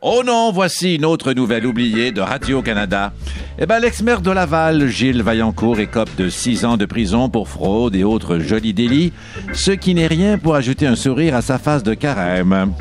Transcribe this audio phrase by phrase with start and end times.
[0.00, 3.12] Oh non, voici une autre nouvelle oubliée de Radio-Canada.
[3.58, 7.94] Eh ben, l'ex-maire de Laval, Gilles Vaillancourt, écope de six ans de prison pour fraude
[7.96, 9.12] et autres jolis délits,
[9.54, 12.74] ce qui n'est rien pour ajouter un sourire à sa face de carême.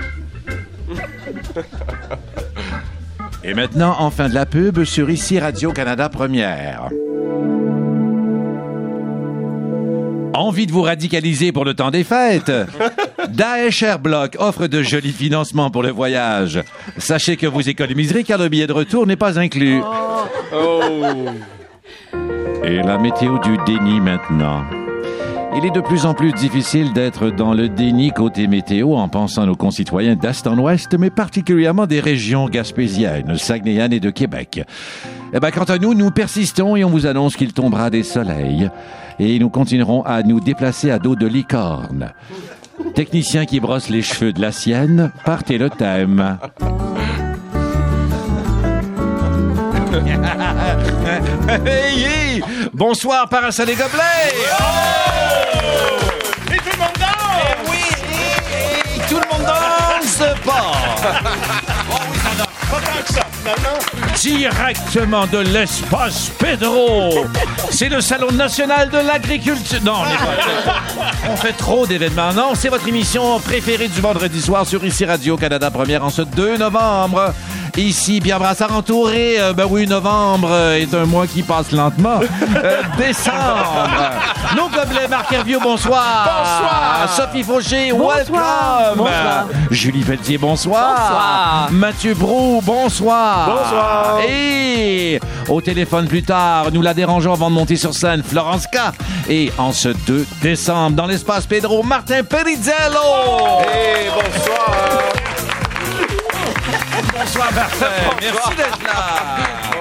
[3.43, 6.89] Et maintenant, en fin de la pub, sur ici Radio-Canada Première.
[10.33, 12.51] Envie de vous radicaliser pour le temps des fêtes
[13.29, 16.61] Daesh Airblock offre de jolis financements pour le voyage.
[16.97, 19.81] Sachez que vous économiserez car le billet de retour n'est pas inclus.
[22.63, 24.63] Et la météo du déni maintenant.
[25.55, 29.43] Il est de plus en plus difficile d'être dans le déni côté météo en pensant
[29.43, 34.63] à nos concitoyens d'Est en Ouest, mais particulièrement des régions gaspésiennes, saguenayennes et de Québec.
[35.31, 38.71] Eh ben, quant à nous, nous persistons et on vous annonce qu'il tombera des soleils.
[39.19, 42.11] Et nous continuerons à nous déplacer à dos de licorne.
[42.95, 46.37] Technicien qui brosse les cheveux de la sienne, partez le thème.
[51.65, 52.43] hey, hey!
[52.73, 54.33] Bonsoir, Parasol et Gobelets!
[56.51, 57.69] Et tout le monde danse!
[57.69, 57.77] Oui,
[58.11, 60.71] et- et tout le monde danse pas!
[62.73, 63.77] Pas tant que ça, finalement.
[64.15, 67.27] Directement de l'espace Pedro!
[67.69, 69.79] C'est le Salon national de l'agriculture.
[69.83, 70.15] Non, on n'est
[70.65, 70.81] pas.
[71.29, 72.33] On fait trop d'événements.
[72.33, 76.57] Non, c'est votre émission préférée du vendredi soir sur ici Radio-Canada Première en ce 2
[76.57, 77.35] novembre.
[77.75, 79.37] Ici, Pierre Brassard entouré.
[79.39, 82.19] euh, ben oui, novembre euh, est un mois qui passe lentement.
[82.63, 83.89] Euh, décembre.
[84.55, 86.23] Nos gobelets, Marc Hervieux, bonsoir.
[86.23, 87.09] Bonsoir.
[87.15, 88.15] Sophie Fauché, Bonsoir.
[88.17, 88.97] welcome.
[88.97, 89.45] Bonsoir.
[89.71, 90.89] Julie Pelletier, bonsoir.
[90.99, 91.67] Bonsoir.
[91.71, 93.47] Mathieu Brou, bonsoir.
[93.49, 94.19] Bonsoir.
[94.29, 98.77] Et au téléphone plus tard, nous la dérangeons avant de monter sur scène, Florence K.
[99.29, 103.63] Et en ce 2 décembre, dans l'espace Pedro, Martin Perizzello.
[103.73, 104.69] Et bonsoir.
[107.23, 107.85] Bonsoir, Martin.
[108.21, 109.15] Merci d'être là.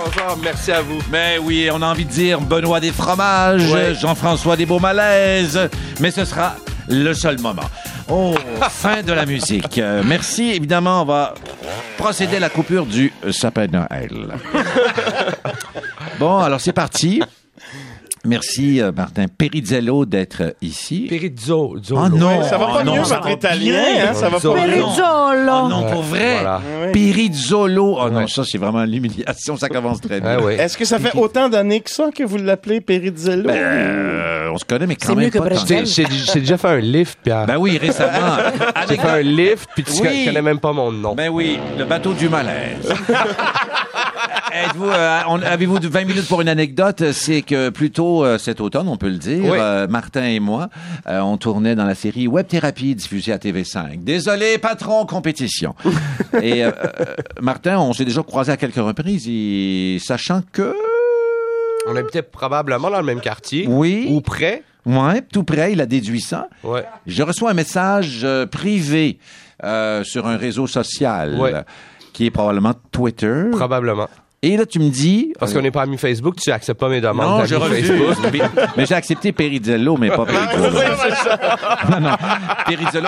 [0.04, 0.98] Bonsoir, merci à vous.
[1.10, 3.94] Mais oui, on a envie de dire Benoît des fromages, Ouais.
[4.00, 5.58] Jean-François des beaux malaises,
[5.98, 6.54] mais ce sera
[6.88, 7.68] le seul moment.
[8.08, 8.34] Oh,
[8.70, 9.78] fin de la musique.
[9.78, 10.50] Euh, merci.
[10.50, 11.34] Évidemment, on va
[11.98, 14.10] procéder à la coupure du sapin de Noël.
[16.18, 17.20] Bon, alors c'est parti.
[18.24, 21.06] Merci, euh, Martin Perizzello, d'être euh, ici.
[21.10, 21.76] Perizzo.
[21.96, 24.10] Ah non, Ça va pas non, mieux, ça votre va italien, bien.
[24.10, 24.14] hein?
[24.14, 24.86] Ça va pas Perizzo.
[24.86, 25.02] mieux.
[25.54, 26.34] Oh non, pour vrai.
[26.34, 26.60] Voilà.
[26.82, 26.92] Ouais.
[26.92, 27.98] Perizzolo.
[28.00, 29.56] Oh non, ça, c'est vraiment l'humiliation.
[29.56, 30.36] Ça commence très bien.
[30.38, 30.56] Ah ouais.
[30.56, 33.48] Est-ce que ça fait autant d'années que ça que vous l'appelez Perizzello?
[33.48, 35.64] Ben, euh, on se connaît, mais quand C'est même mieux que pas tant.
[35.66, 37.46] J'ai j'ai déjà fait un lift, Pierre.
[37.46, 38.36] Ben oui, récemment.
[38.88, 40.24] J'ai fait un lift, puis tu Oui.
[40.26, 41.14] connais même pas mon nom.
[41.14, 42.92] Ben oui, le bateau du malaise.
[44.52, 47.12] Êtes-vous, euh, on- avez-vous de 20 minutes pour une anecdote?
[47.12, 49.58] C'est que plus tôt euh, cet automne, on peut le dire, Oui.
[49.60, 50.68] euh, Martin et moi,
[51.08, 54.02] euh, on tournait dans la série Web Thérapie diffusée à TV5.
[54.04, 55.74] Désolé, patron, compétition.
[56.42, 57.04] et euh, euh,
[57.40, 60.74] Martin, on s'est déjà croisé à quelques reprises, et sachant que...
[61.88, 63.66] On habitait probablement dans le même quartier.
[63.68, 64.06] Oui.
[64.08, 64.62] Ou près.
[64.86, 66.48] Ouais, tout près, il a déduit ça.
[66.62, 66.84] Ouais.
[67.06, 69.18] Je reçois un message euh, privé
[69.64, 71.52] euh, sur un réseau social Ouais.
[72.12, 73.44] Euh, qui est probablement Twitter.
[73.52, 74.08] Probablement.
[74.44, 75.32] Et là, tu me dis...
[75.38, 77.86] Parce qu'on n'est pas amis Facebook, tu acceptes pas mes demandes non, je refuse.
[77.86, 78.16] Facebook.
[78.32, 78.40] mais
[78.76, 80.80] mais j'ai accepté Perizzello, mais pas Perizzello.
[81.90, 82.16] non, non.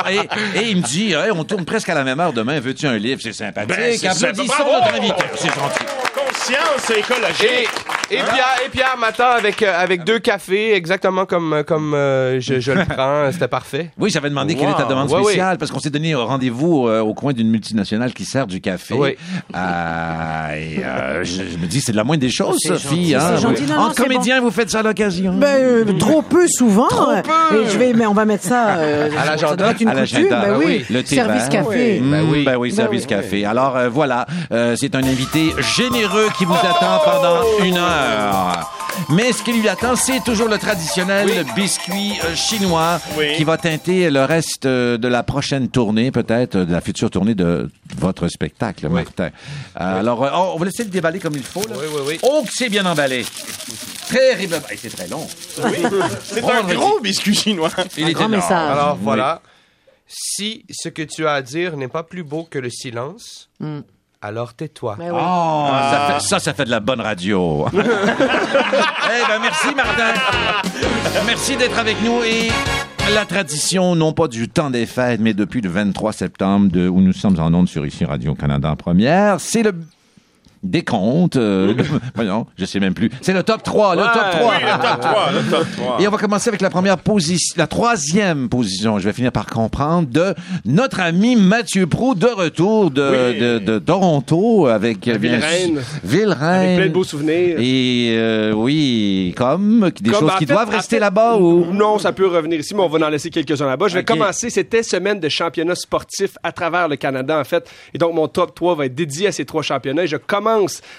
[0.09, 2.87] Et, et il me dit, Hey, on tourne presque à la même heure demain, veux-tu
[2.87, 3.21] un livre?
[3.21, 3.77] C'est sympathique.
[3.77, 4.65] Ben, c'est Applaudissons sympa.
[4.65, 4.85] Bravo!
[4.85, 5.25] notre invité.
[5.35, 5.85] C'est gentil.
[6.15, 7.69] Conscience Et, écologique.
[8.11, 12.61] Et Pierre, et Pierre m'attend avec, euh, avec deux cafés, exactement comme, comme euh, je,
[12.61, 13.31] je le prends.
[13.33, 13.91] C'était parfait.
[13.99, 14.89] Oui, j'avais demandé quelle est ta Wow.
[14.91, 18.25] demande Ouais, spéciale, parce qu'on s'est donné un rendez-vous euh, au coin d'une multinationale qui
[18.25, 18.95] sert du café.
[18.95, 19.17] Oui.
[19.57, 23.11] Euh, et, euh, je, je me dis, c'est de la moindre des choses, C'est Sophie.
[23.11, 23.21] gentil, hein.
[23.37, 23.63] c'est gentil.
[23.65, 25.35] Non, En non, c'est comédien, vous faites ça à l'occasion.
[25.35, 26.89] Ben, euh, trop peu souvent.
[26.89, 27.63] Trop peu.
[27.63, 28.77] Et je vais, mais on va mettre ça.
[28.77, 29.49] euh, À l'agenda.
[29.49, 30.19] Ça doit être une À coutume.
[30.29, 30.41] l'agenda.
[30.41, 30.65] Ben Ah oui.
[30.67, 31.65] oui, le thé Service vert.
[31.65, 32.01] café.
[32.01, 32.45] Mm, Ben oui.
[32.45, 33.45] Ben oui, Ben service café.
[33.45, 37.94] Alors euh, voilà, euh, c'est un invité généreux qui vous attend pendant une heure.
[39.11, 43.35] Mais ce qui lui attend, c'est toujours le traditionnel biscuit euh, chinois Oui.
[43.37, 47.35] qui va teinter le reste euh, de la prochaine tournée, peut-être, de la future tournée
[47.35, 49.31] de votre spectacle, Martin.
[49.81, 50.21] Euh, Alors,
[50.55, 51.63] on va laisser le déballer comme il faut.
[51.63, 51.75] Là.
[51.77, 52.19] Oui, oui, oui.
[52.23, 53.25] Oh, que c'est bien emballé.
[54.09, 54.61] Terrible.
[54.71, 55.27] Hey, c'est très long.
[56.25, 57.71] C'est un gros biscuit chinois.
[57.97, 58.43] Il Un est grand énorme.
[58.43, 58.71] message.
[58.71, 59.01] Alors Oui.
[59.03, 59.43] voilà.
[60.07, 63.81] Si ce que tu as à dire n'est pas plus beau que le silence, Mm.
[64.25, 64.97] Alors tais-toi.
[64.99, 67.67] Oh, ça, fait, ça, ça fait de la bonne radio.
[67.75, 70.15] eh ben, merci, Martin.
[71.27, 72.49] Merci d'être avec nous et
[73.13, 77.03] la tradition, non pas du temps des fêtes, mais depuis le 23 septembre, de, où
[77.03, 79.75] nous sommes en ondes sur ici Radio-Canada en première, c'est le
[80.65, 81.37] décompte.
[81.37, 81.85] euh, le-
[82.15, 83.11] voyons, je sais même plus.
[83.21, 84.51] C'est le top 3, le Ouais, top 3.
[84.51, 85.97] oui, le top 3, le top 3.
[86.01, 89.47] Et on va commencer avec la première position, la troisième position, je vais finir par
[89.47, 90.35] comprendre, de
[90.65, 93.03] notre ami Mathieu Prou de retour de,
[93.33, 93.39] Oui.
[93.39, 95.81] de, de Toronto avec euh, Ville-Reine.
[96.03, 96.41] Ville-Reine.
[96.65, 97.57] Avec plein de beaux souvenirs.
[97.61, 101.67] Et euh, oui, comme des Comme, choses qui fait- doivent en rester là-bas ou?
[101.73, 103.89] Non, ça peut revenir ici, mais on va en laisser quelques-uns là-bas.
[103.89, 104.51] Je vais commencer.
[104.51, 107.69] C'était semaine de championnat sportif à travers le Canada, en fait.
[107.93, 110.05] Et donc, mon top 3 va être dédié à ces trois championnats.
[110.05, 110.54] Et je commence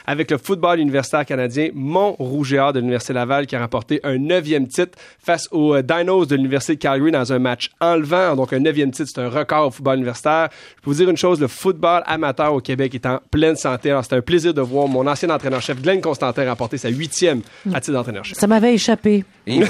[0.06, 4.00] avec le football universitaire canadien, mon rouge et or de l'Université Laval, qui a remporté
[4.04, 8.36] un neuvième titre face aux euh, Dinos de l'Université de Calgary dans un match enlevant.
[8.36, 10.50] Donc, un neuvième titre, c'est un record au football universitaire.
[10.78, 13.92] Je peux vous dire une chose, le football amateur au Québec est en pleine santé.
[13.92, 17.42] Alors, c'est un plaisir de voir mon ancien entraîneur-chef, Glenn Constantin, remporter sa huitième
[17.74, 18.38] à titre d'entraîneur-chef.
[18.38, 19.24] Ça m'avait échappé.
[19.48, 19.64] Et, et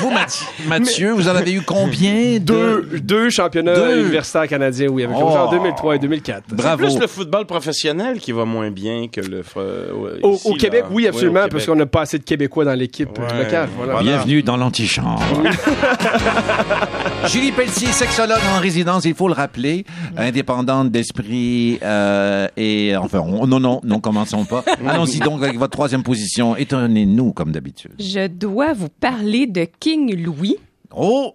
[0.00, 2.38] vous, Mathieu, Mathieu, vous en avez eu combien de...
[2.40, 4.00] Deux, deux championnats Deux.
[4.00, 5.22] universitaires canadiens, oui, avec Oh.
[5.28, 6.42] en 2003 et 2004.
[6.48, 6.84] C'est Bravo.
[6.84, 9.42] plus le football professionnel qui va moins bien que le.
[9.42, 9.56] fr-
[9.92, 10.58] ouais, Au, ici, au là.
[10.58, 13.44] Québec, oui, absolument, parce qu'on n'a pas assez de Québécois dans l'équipe euh, Ouais.
[13.44, 13.68] locale.
[13.76, 13.92] Voilà.
[13.94, 14.10] Voilà.
[14.10, 15.22] Bienvenue dans l'antichambre.
[17.26, 19.84] Julie Pelletier, sexologue en résidence, il faut le rappeler,
[20.16, 24.64] indépendante d'esprit euh, et enfin, on- non, non, non, commençons pas.
[24.86, 26.56] Allons-y donc avec votre troisième position.
[26.56, 27.92] Étonnez-nous comme d'habitude.
[27.98, 30.56] Je dois vous parler de King Louis
[30.94, 31.34] Oh,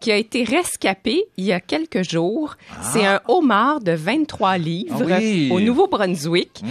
[0.00, 2.54] qui a été rescapé il y a quelques jours.
[2.82, 5.48] C'est un homard de 23 livres Ah oui.
[5.50, 6.62] au Nouveau-Brunswick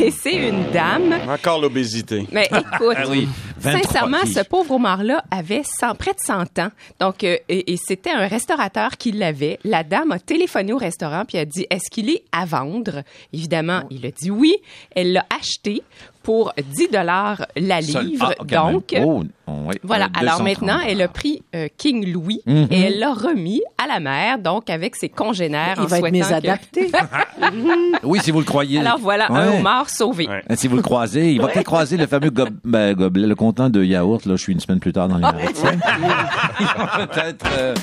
[0.00, 1.14] et c'est une dame.
[1.26, 2.26] Encore l'obésité.
[2.30, 3.26] Mais écoute, Ah oui,
[3.58, 4.38] 23 sincèrement, livres.
[4.38, 6.68] ce pauvre homard-là avait 100 près de 100 ans.
[7.00, 9.58] Donc, euh, et, et c'était un restaurateur qui l'avait.
[9.64, 13.02] La dame a téléphoné au restaurant puis a dit est-ce qu'il est à vendre?
[13.32, 14.56] Évidemment, il a dit oui.
[14.94, 15.82] Elle l'a acheté
[16.24, 18.34] pour 10 dollars la livre.
[18.40, 18.44] Ah.
[18.72, 20.06] Donc, Oh, oh, oui, voilà.
[20.06, 20.44] euh, Alors 230.
[20.62, 22.66] maintenant, elle a pris euh, King Louis Mhm.
[22.70, 25.74] et elle l'a remis à la mer, donc avec ses congénères.
[25.76, 26.90] Il en va être souhaitant que- mésadapté.
[28.02, 28.80] Oui, si vous le croyez.
[28.80, 30.26] Alors voilà, un homard sauvé.
[30.28, 30.42] Ouais.
[30.56, 33.68] Si vous le croisez, il va peut-être croiser le fameux gob- ben, gobelet, le contenant
[33.70, 34.24] de yaourt.
[34.26, 35.80] Là, je suis une semaine plus tard dans les Maritimes.
[36.60, 37.74] Il va peut-être euh,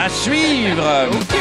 [0.00, 0.84] à suivre.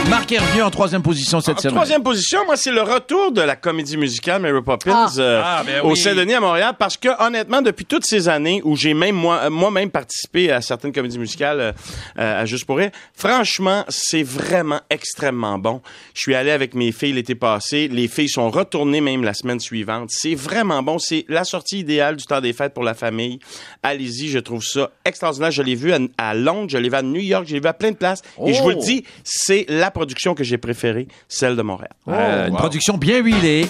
[0.10, 1.75] Marc est revenu en troisième position cette En semaine.
[1.75, 5.19] troisième position, moi, c'est le retour de la comédie musicale Mary Poppins Ah.
[5.19, 5.95] euh, Ah, ben au.
[5.95, 9.50] Saint-Denis à Montréal parce que, honnêtement, depuis toutes ces années où j'ai même moi, euh,
[9.50, 11.74] moi-même participé à certaines comédies musicales
[12.19, 13.44] euh, à Juste pour rire, franchement,
[13.89, 15.81] c'est vraiment extrêmement bon.
[16.13, 17.88] Je suis allé avec mes filles l'été passé.
[17.88, 20.09] Les filles sont retournées même la semaine suivante.
[20.11, 20.97] C'est vraiment bon.
[21.00, 23.39] C'est la sortie idéale du temps des fêtes pour la famille.
[23.83, 25.51] Allez-y, je trouve ça extraordinaire.
[25.51, 27.67] Je l'ai vu à, à Londres, je l'ai vu à New York, je l'ai vu
[27.67, 28.21] à plein de places.
[28.45, 28.83] Et je vous le Oh.
[28.83, 31.91] dis, c'est la production que j'ai préférée, celle de Montréal.
[32.07, 33.67] Euh, une production bien huilée,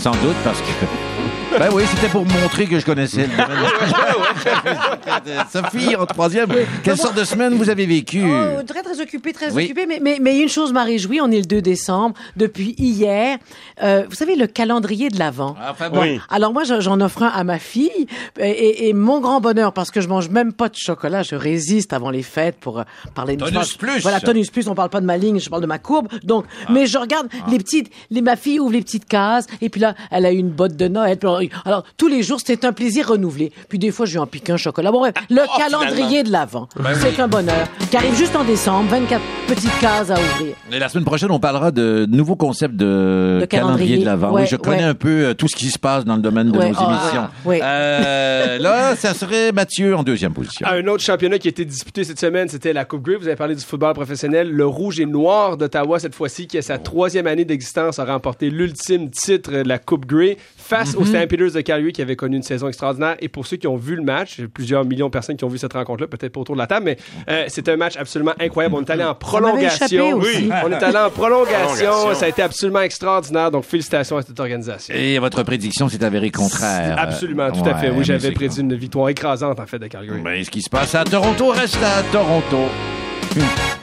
[0.00, 1.45] sans doute, parce que.
[1.58, 5.46] Ben oui, c'était pour montrer que je connaissais le domaine.
[5.50, 6.48] Sophie, en troisième,
[6.82, 8.22] quelle sorte de semaine vous avez vécu?
[8.24, 9.64] Oh, très, très occupé, très Oui.
[9.64, 9.86] occupé.
[9.86, 13.38] Mais, mais, mais une chose m'a réjoui, on est le 2 décembre, depuis hier.
[13.82, 15.56] Euh, vous savez, le calendrier de l'Avent.
[15.70, 16.00] Enfin bon.
[16.02, 16.20] Oui.
[16.28, 18.06] Alors moi, j'en- offre un à ma fille
[18.38, 21.34] et, et- et mon grand bonheur, parce que je mange même pas de chocolat, je
[21.36, 24.00] résiste avant les fêtes pour euh, parler de Tonus plus.
[24.02, 26.08] Voilà, tonus plus, on parle pas de ma ligne, je parle de ma courbe.
[26.22, 29.80] Donc, mais je regarde les petites, les, ma fille ouvre les petites cases et puis
[29.80, 31.18] là, elle a une botte de Noël.
[31.18, 33.52] Puis alors, alors, tous les jours, c'est un plaisir renouvelé.
[33.68, 34.90] Puis des fois, je lui en pique un chocolat.
[34.90, 38.88] Bon, bref, le oh, calendrier de l'Avent, c'est un bonheur qui arrive juste en décembre,
[38.90, 40.54] 24 petites cases à ouvrir.
[40.72, 43.48] Et la semaine prochaine, on parlera de nouveaux concepts de, calendrier.
[43.48, 43.98] calendrier.
[43.98, 44.32] de l'Avent.
[44.32, 44.84] Ouais, oui, je connais ouais.
[44.84, 47.00] un peu euh, tout ce qui se passe dans le domaine de Ouais, nos ah,
[47.02, 47.28] émissions.
[47.44, 47.60] ouais.
[47.62, 50.66] Euh, là, ça serait Mathieu en deuxième position.
[50.66, 53.16] Ah, Un autre championnat qui a été disputé cette semaine, c'était la Coupe Grey.
[53.16, 54.50] Vous avez parlé du football professionnel.
[54.50, 58.48] Le Rouge et Noir d'Ottawa, cette fois-ci, qui a sa troisième année d'existence, a remporté
[58.48, 62.42] l'ultime titre de la Coupe Grey face aux Stampeders de Calgary, qui avaient connu une
[62.42, 63.16] saison extraordinaire.
[63.20, 65.58] Et pour ceux qui ont vu le match, plusieurs millions de personnes qui ont vu
[65.58, 66.96] cette rencontre-là, peut-être pas autour de la table, mais
[67.28, 68.74] euh, c'était un match absolument incroyable.
[68.76, 70.16] On est allé en prolongation.
[70.18, 70.48] aussi.
[70.64, 71.66] On est allé en prolongation.
[71.66, 72.14] Prolongation.
[72.14, 73.50] Ça a été absolument extraordinaire.
[73.50, 74.94] Donc, félicitations à cette organisation.
[74.94, 76.96] Et votre prédiction s'est avérée contraire.
[76.98, 77.86] Absolument, tout à fait.
[77.86, 80.20] Ouais, Oui, mais j'avais prédit une victoire écrasante, en fait, de Calgary.
[80.20, 82.58] Ben, ce qui se passe à Toronto reste à Toronto.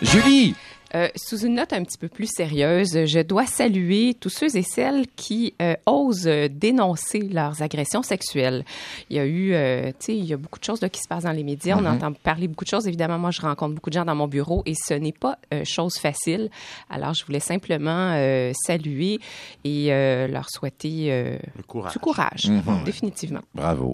[0.02, 0.56] Julie,
[0.96, 4.62] Euh, sous une note un petit peu plus sérieuse, je dois saluer tous ceux et
[4.62, 8.64] celles qui euh, osent dénoncer leurs agressions sexuelles.
[9.10, 11.02] Il y a eu, euh, tu sais, il y a beaucoup de choses là, qui
[11.02, 11.78] se passent dans les médias.
[11.80, 12.88] On entend parler beaucoup de choses.
[12.88, 15.64] Évidemment, moi, je rencontre beaucoup de gens dans mon bureau et ce n'est pas euh,
[15.66, 16.50] chose facile.
[16.90, 19.20] Alors, je voulais simplement euh, saluer
[19.64, 21.94] et euh, leur souhaiter euh, courage.
[21.94, 22.52] du courage,
[22.86, 23.42] définitivement.
[23.56, 23.92] bravo.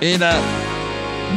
[0.00, 0.34] Et là,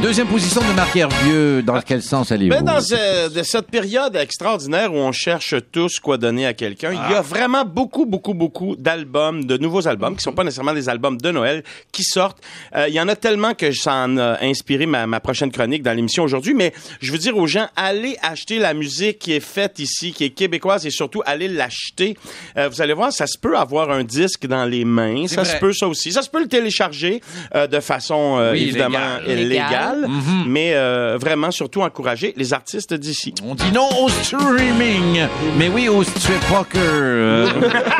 [0.01, 1.63] Deuxième position de Marc Hervieux.
[1.63, 2.51] Dans quel sens allez-vous?
[2.55, 6.91] Ben, dans ce- de cette période extraordinaire où on cherche tous quoi donner à quelqu'un,
[6.91, 10.73] il y a vraiment beaucoup, beaucoup, beaucoup d'albums, de nouveaux albums, qui sont pas nécessairement
[10.75, 12.37] des albums de Noël, qui sortent.
[12.75, 15.81] Euh, il y en a tellement que ça en a inspiré ma, ma prochaine chronique
[15.81, 16.71] dans l'émission aujourd'hui, mais
[17.01, 20.29] je veux dire aux gens, allez acheter la musique qui est faite ici, qui est
[20.29, 22.15] québécoise, et surtout, allez l'acheter.
[22.57, 25.53] Euh, vous allez voir, ça se peut avoir un disque dans les mains, ça vrai.
[25.55, 26.11] se peut ça aussi.
[26.11, 27.21] Ça se peut le télécharger
[27.55, 29.84] euh, de façon, euh, Oui, évidemment, légale.
[29.93, 30.45] Mhm.
[30.47, 33.33] mais euh, vraiment, surtout, encourager les artistes d'ici.
[33.45, 35.27] On dit non au streaming,
[35.57, 37.47] mais oui au strip poker.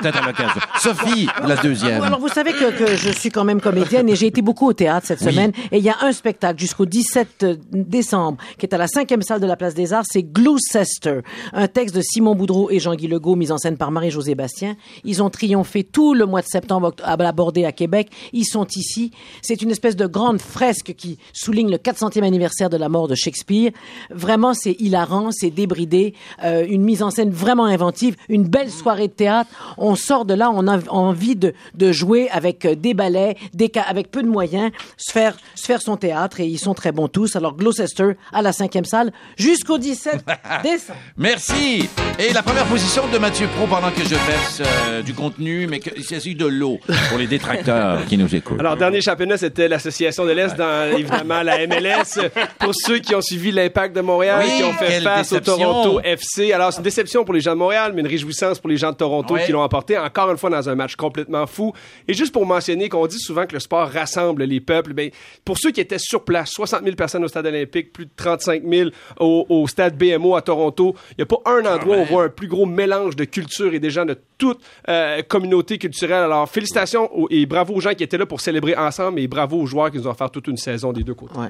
[0.00, 0.60] euh, Peut-être à l'occasion.
[0.78, 2.02] Sophie, la deuxième.
[2.02, 4.72] Alors, vous savez que, que je suis quand même comédienne et j'ai été beaucoup au
[4.72, 5.52] théâtre cette semaine.
[5.72, 9.40] Et il y a un spectacle jusqu'au 17 décembre qui est à la cinquième salle
[9.40, 10.04] de la Place des Arts.
[10.08, 11.20] C'est Gloucester,
[11.52, 14.76] un texte de Simon Boudreau et Jean-Guy Legault, mis en scène par Marie-Josée Bastien.
[15.04, 18.10] Ils ont triomphé tout le mois de septembre à la Bordée à Québec.
[18.32, 19.12] Ils sont ici.
[19.42, 23.14] C'est une espèce de grande fresque qui souligne le 400e anniversaire de la mort de
[23.14, 23.70] Shakespeare.
[24.10, 26.14] Vraiment, c'est hilarant, c'est débridé,
[26.44, 29.50] euh, une mise en scène vraiment inventive, une belle soirée de théâtre.
[29.78, 33.70] On sort de là, on a envie de, de jouer avec euh, des ballets, des
[33.86, 37.08] avec peu de moyens, se faire, se faire son théâtre et ils sont très bons
[37.08, 37.36] tous.
[37.36, 40.24] Alors Gloucester à la cinquième salle jusqu'au 17
[40.62, 40.98] décembre.
[41.16, 41.88] Merci.
[42.18, 45.80] Et la première position de Mathieu Pro pendant que je verse euh, du contenu, mais
[45.80, 46.78] qu'il s'agit de l'eau
[47.08, 48.60] pour les détracteurs qui nous écoutent.
[48.60, 52.18] Alors, dernier championnat, c'était l'Association de l'Est dans, évidemment, la MLS.
[52.58, 55.54] Pour ceux qui ont suivi l'Impact de Montréal, Oui, qui ont fait face déception.
[55.54, 56.52] au Toronto FC.
[56.52, 58.90] Alors, c'est une déception pour les gens de Montréal, mais une réjouissance pour les gens
[58.92, 59.44] de Toronto Ouais.
[59.46, 61.72] qui l'ont emporté, encore une fois, dans un match complètement fou.
[62.08, 65.10] Et juste pour mentionner qu'on dit souvent que le sport rassemble les peuples, ben,
[65.44, 68.62] pour ceux qui étaient sur place, 60 000 personnes au stade olympique, plus de 35
[68.68, 72.04] 000 au, au stade BMO à Toronto, il n'y a pas un endroit où on
[72.04, 76.22] voit un plus gros mélange de culture et des gens de toute euh, communauté culturelle.
[76.24, 79.56] Alors, félicitations aux- et bravo aux gens qui étaient là pour célébrer ensemble et bravo
[79.60, 81.38] aux joueurs qui nous ont offert toute une saison des deux côtés.
[81.38, 81.48] Ouais.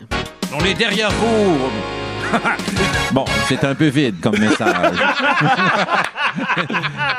[0.59, 2.10] On est derrière vous.
[3.13, 4.97] bon, c'est un peu vide comme message.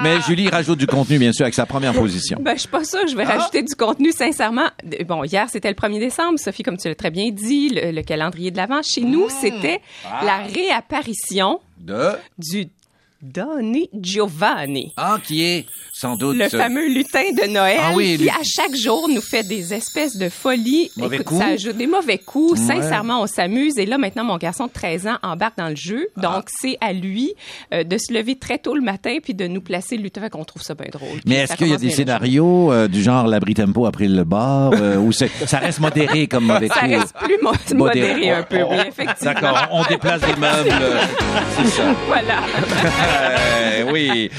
[0.03, 2.37] mais Julie rajoute du contenu, bien sûr, avec sa première position.
[2.41, 3.07] Ben, je suis pas sûre.
[3.07, 4.69] Je vais rajouter du contenu, sincèrement.
[5.07, 6.39] Bon, hier, c'était le 1er décembre.
[6.39, 8.81] Sophie, comme tu l'as très bien dit, le, le calendrier de l'Avent.
[8.83, 9.81] Chez nous, c'était
[10.23, 12.11] la réapparition De...
[12.37, 12.67] du
[13.21, 14.93] Donny Giovanni.
[14.97, 16.37] Ah, qui est sans doute...
[16.37, 19.73] Le fameux lutin de Noël Ah oui, qui, lui- à chaque jour, nous fait des
[19.73, 20.89] espèces de folies.
[20.97, 21.39] Mauvais Écoute, coups.
[21.41, 22.59] ça ajoute des mauvais coups.
[22.59, 22.65] Ouais.
[22.65, 23.77] Sincèrement, on s'amuse.
[23.77, 26.07] Et là, maintenant, mon garçon de 13 ans embarque dans le jeu.
[26.17, 26.21] Ah.
[26.21, 27.33] Donc, c'est à lui
[27.73, 30.27] euh, de se lever très tôt le matin puis de nous placer le lutin.
[30.29, 31.19] Qu'on trouve ça bien drôle.
[31.25, 34.23] Mais est-ce ça qu'il y a des scénarios euh, du genre l'abri tempo après le
[34.23, 36.87] bar euh, ou c'est- ça reste modéré comme mauvais Ça coup?
[36.89, 39.33] reste plus mo- modéré un peu, oui, effectivement.
[39.33, 40.69] D'accord, on déplace des meubles.
[40.81, 40.99] euh,
[41.57, 41.83] c'est ça.
[42.07, 42.41] Voilà.
[43.11, 44.29] Euh, oui.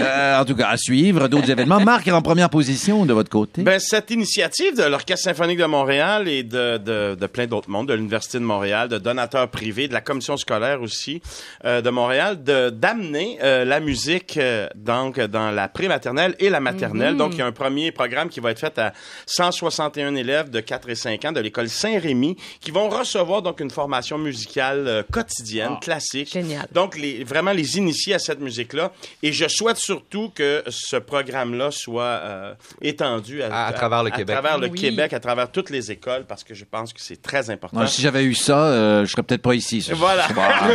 [0.00, 1.80] Euh, en tout cas, à suivre d'autres événements.
[1.80, 3.62] Marc est en première position de votre côté.
[3.62, 7.88] Ben, cette initiative de l'Orchestre symphonique de Montréal et de, de, de plein d'autres mondes,
[7.88, 11.20] de l'Université de Montréal, de donateurs privés, de la commission scolaire aussi
[11.64, 16.60] euh, de Montréal, de d'amener euh, la musique euh, donc dans la prématernelle et la
[16.60, 17.16] maternelle.
[17.16, 18.92] Donc, il y a un premier programme qui va être fait à
[19.26, 23.70] 161 élèves de 4 et 5 ans de l'école Saint-Rémy qui vont recevoir donc une
[23.70, 26.32] formation musicale euh, quotidienne, classique.
[26.32, 26.66] Génial.
[26.72, 28.90] Donc, les, vraiment les initier à cette musique-là.
[29.22, 34.36] Et je souhaite surtout que ce programme-là soit euh, étendu À- à travers le Québec.
[34.36, 34.78] À travers le Oui.
[34.80, 37.86] Québec, à travers toutes les écoles, parce que je pense que c'est très important.
[37.86, 39.80] Si j'avais eu ça, euh, je serais peut-être pas ici.
[39.82, 40.28] ce Voilà.
[40.28, 40.68] soir.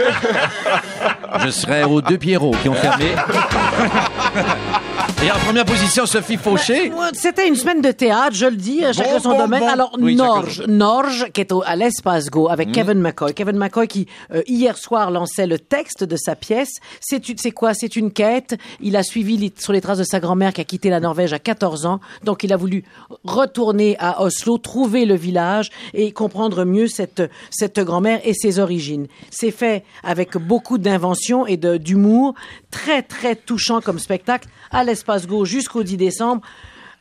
[1.43, 3.11] je serais aux deux Pierrot qui ont fermé.
[5.23, 6.91] Et en première position, Sophie Fauché.
[7.13, 9.59] C'était une semaine de théâtre, je le dis, chacun Bon, son bon, domaine.
[9.59, 9.67] bon.
[9.67, 12.71] Alors, Oui, Norge, Norge, qui est au- à l'Espace Go avec Mm.
[12.71, 13.33] Kevin McCoy.
[13.35, 16.79] Kevin McCoy qui, euh, hier soir, lançait le texte de sa pièce.
[17.01, 17.75] C'est quoi?
[17.75, 18.57] C'est une quête.
[18.81, 21.33] Il a suivi les- sur les traces de sa grand-mère qui a quitté la Norvège
[21.33, 21.99] à 14 ans.
[22.23, 22.83] Donc, il a voulu
[23.23, 29.05] retourner à Oslo, trouver le village et comprendre mieux cette, cette grand-mère et ses origines.
[29.29, 32.33] C'est fait avec beaucoup d'invention et d'humour.
[32.71, 36.41] Très, très touchant comme spectacle à l'Espace Go jusqu'au 10 décembre.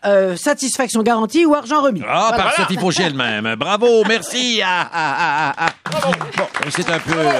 [0.06, 2.00] Euh, satisfaction garantie ou argent remis.
[2.08, 2.44] Ah, Voilà.
[2.44, 3.54] par Sophie Fauché elle-même.
[3.58, 4.62] Bravo, merci.
[4.64, 6.00] Ah, ah, ah, ah, ah.
[6.38, 7.32] Bon, c'est un peu euh,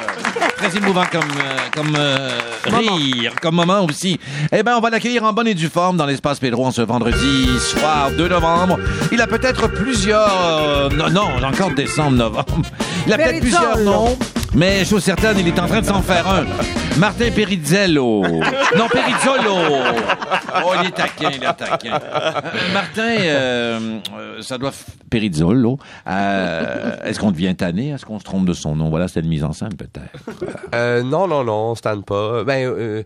[0.58, 4.20] très émouvant comme, euh, comme euh, rire, comme moment aussi.
[4.52, 6.82] Eh bien, on va l'accueillir en bonne et due forme dans l'espace Pedro en ce
[6.82, 8.78] vendredi soir 2 novembre.
[9.10, 10.90] Il a peut-être plusieurs...
[10.90, 12.66] Non, non, encore décembre, novembre.
[13.06, 14.18] Il a peut-être plusieurs noms.
[14.54, 16.44] Mais chose certaine, il est en train de s'en faire un.
[16.98, 18.22] Martin Perizzello.
[18.76, 19.54] non, Perizzolo.
[20.66, 21.98] Oh, il est taquin, il est taquin.
[22.74, 24.72] Martin, euh, euh, ça doit...
[25.08, 25.78] Perizzolo.
[26.08, 27.90] Euh, Est-ce qu'on devient tanné?
[27.90, 28.90] Est-ce qu'on se trompe de son nom?
[28.90, 31.02] Voilà, c'est une mise en scène, peut-être.
[31.04, 32.42] Non, non, non, on se tanne pas.
[32.44, 33.04] Ben,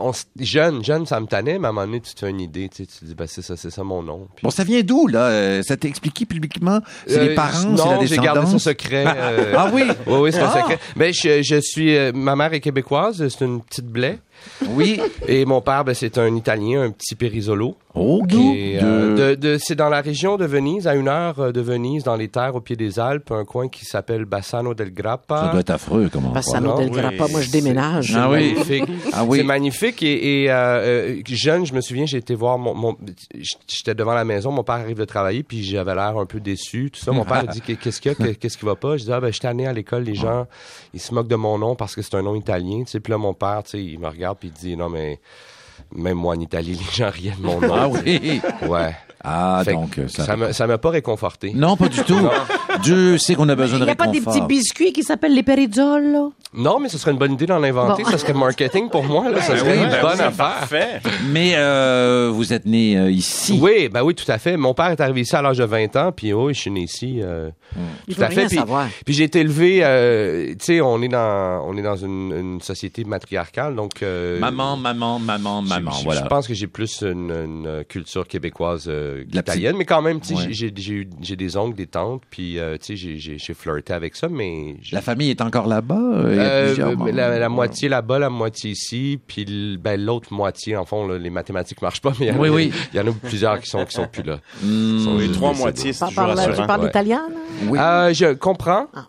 [0.00, 2.40] on jeune, jeune, ça me tannait, mais à un moment donné, tu te fais une
[2.40, 4.26] idée, tu sais, tu te dis, ben, c'est ça, c'est ça mon nom.
[4.34, 5.62] Puis- Bon, ça vient d'où, là?
[5.62, 6.80] Ça t'est expliqué publiquement?
[7.06, 7.68] C'est les parents?
[7.68, 8.62] Non, c'est la j'ai gardé descendance?
[8.62, 9.04] secret.
[9.56, 9.84] Ah oui?
[10.06, 10.58] Oui, oui, c'est un Ah.
[10.60, 10.69] secret.
[10.96, 14.18] Ben, je, je suis, euh, ma mère est québécoise, c'est une petite blé.
[14.70, 15.00] Oui.
[15.26, 17.76] Et mon père, ben, c'est un Italien, un petit Périsolo.
[17.94, 18.32] OK.
[18.34, 21.52] Et, euh, De- de- de- c'est dans la région de Venise, à une heure euh,
[21.52, 24.92] de Venise, dans les terres au pied des Alpes, un coin qui s'appelle Bassano del
[24.94, 25.40] Grappa.
[25.46, 26.30] Ça doit être affreux, comment?
[26.30, 27.32] Bassano Voilà, del Grappa, oui.
[27.32, 28.14] moi je déménage.
[28.16, 28.54] Ah oui.
[29.12, 29.24] Ah.
[29.30, 32.96] C'est magnifique et, et, euh, jeune, je me souviens, j'ai été voir mon, mon-
[33.66, 36.90] j'étais devant la maison, mon père arrive de travailler puis j'avais l'air un peu déçu,
[36.92, 37.10] tout ça.
[37.12, 38.96] Mon père a dit qu'est-ce qu'il y a, qu'est-ce qui va pas?
[38.96, 40.46] Je dis ah ben j'étais allé à l'école, les gens
[40.94, 43.00] ils se moquent de mon nom parce que c'est un nom italien, tu sais.
[43.00, 45.20] Puis là mon père, tu sais, il me regarde puis il dit non mais
[45.94, 47.74] même moi en Italie, les gens riaient de mon nom.
[47.94, 48.20] Ah tu sais.
[48.22, 48.68] oui?
[48.68, 48.94] Ouais.
[49.22, 50.52] Ah, Fait donc, que ça...
[50.52, 51.52] ça m'a pas réconforté.
[51.54, 52.18] Non, pas du tout.
[52.78, 54.34] Dieu sait qu'on a besoin Il de n'y a pas des réconfort.
[54.34, 56.32] petits biscuits qui s'appellent les Perizzolo?
[56.52, 58.02] Non, mais ce serait une bonne idée d'en inventer.
[58.02, 58.10] Bon.
[58.10, 59.30] Ça serait marketing pour moi.
[59.30, 59.40] Là.
[59.40, 60.32] Ça serait Oui, une ben bonne oui, affaire.
[60.36, 61.00] Parfait.
[61.28, 63.58] Mais euh, vous êtes né euh, ici.
[63.62, 64.56] Oui, ben oui, tout à fait.
[64.56, 66.80] Mon père est arrivé ici à l'âge de 20 ans, puis oui, je suis né
[66.82, 67.20] ici.
[67.22, 67.50] euh,
[68.08, 68.46] Il tout à fait.
[69.04, 72.60] Puis, j'ai été élevé, euh, tu sais, on est dans, on est dans une, une
[72.60, 74.02] société matriarcale, donc.
[74.02, 76.22] euh, Maman, maman, maman, maman, voilà.
[76.22, 80.28] Je pense que j'ai plus une, une culture québécoise euh, italienne, mais quand même, tu
[80.28, 80.50] sais, Ouais.
[80.50, 84.76] eu- j'ai des oncles, des tantes, puis euh, tu sais, j'ai- flirté avec ça, mais.
[84.92, 85.94] La famille est encore là-bas?
[85.98, 91.18] euh, Euh, la, moitié là-bas, la moitié ici, puis ben, l'autre moitié, en fond, là,
[91.18, 92.72] les mathématiques marchent pas, mais il y en a- Oui, oui.
[92.92, 94.38] il y en a plusieurs qui sont, qui sont plus là.
[94.62, 94.98] Hmm.
[95.04, 96.88] Sont Les trois moitiés, c'est toujours tu parles Ouais.
[96.88, 97.22] italien?
[97.68, 97.78] Oui.
[97.78, 98.86] Euh, je comprends.
[98.94, 99.06] Ah.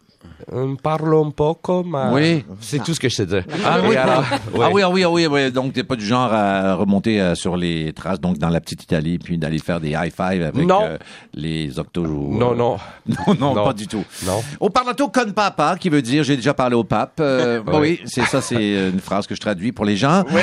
[0.54, 2.46] Euh, parlo un poco, mais Oui.
[2.60, 3.44] c'est tout ce que je sais dire.
[3.66, 4.24] Ah oui, alors,
[4.62, 5.52] ah oui, ah oui, ah oui, oui.
[5.52, 8.84] Donc, t'es pas du genre à remonter euh, sur les traces, donc dans la petite
[8.84, 10.82] Italie, puis d'aller faire des high five avec Non.
[10.84, 10.98] euh,
[11.34, 12.06] les octos.
[12.06, 12.78] Non, non,
[13.08, 13.64] non, non, Non.
[13.64, 14.04] pas du tout.
[14.26, 14.42] non.
[14.60, 17.20] Au parlato con papa, qui veut dire j'ai déjà parlé au pape.
[17.22, 17.74] Euh, bah.
[17.80, 20.24] Oui, c'est ça, c'est une phrase que je traduis pour les gens.
[20.32, 20.42] Euh,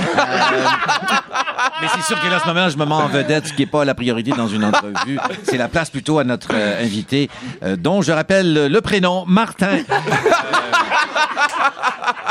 [1.81, 3.67] mais c'est sûr que là, ce moment, je me mets en vedette, ce qui n'est
[3.67, 5.19] pas la priorité dans une entrevue.
[5.45, 7.29] C'est la place plutôt à notre euh, invité,
[7.63, 9.79] euh, dont je rappelle le prénom, Martin.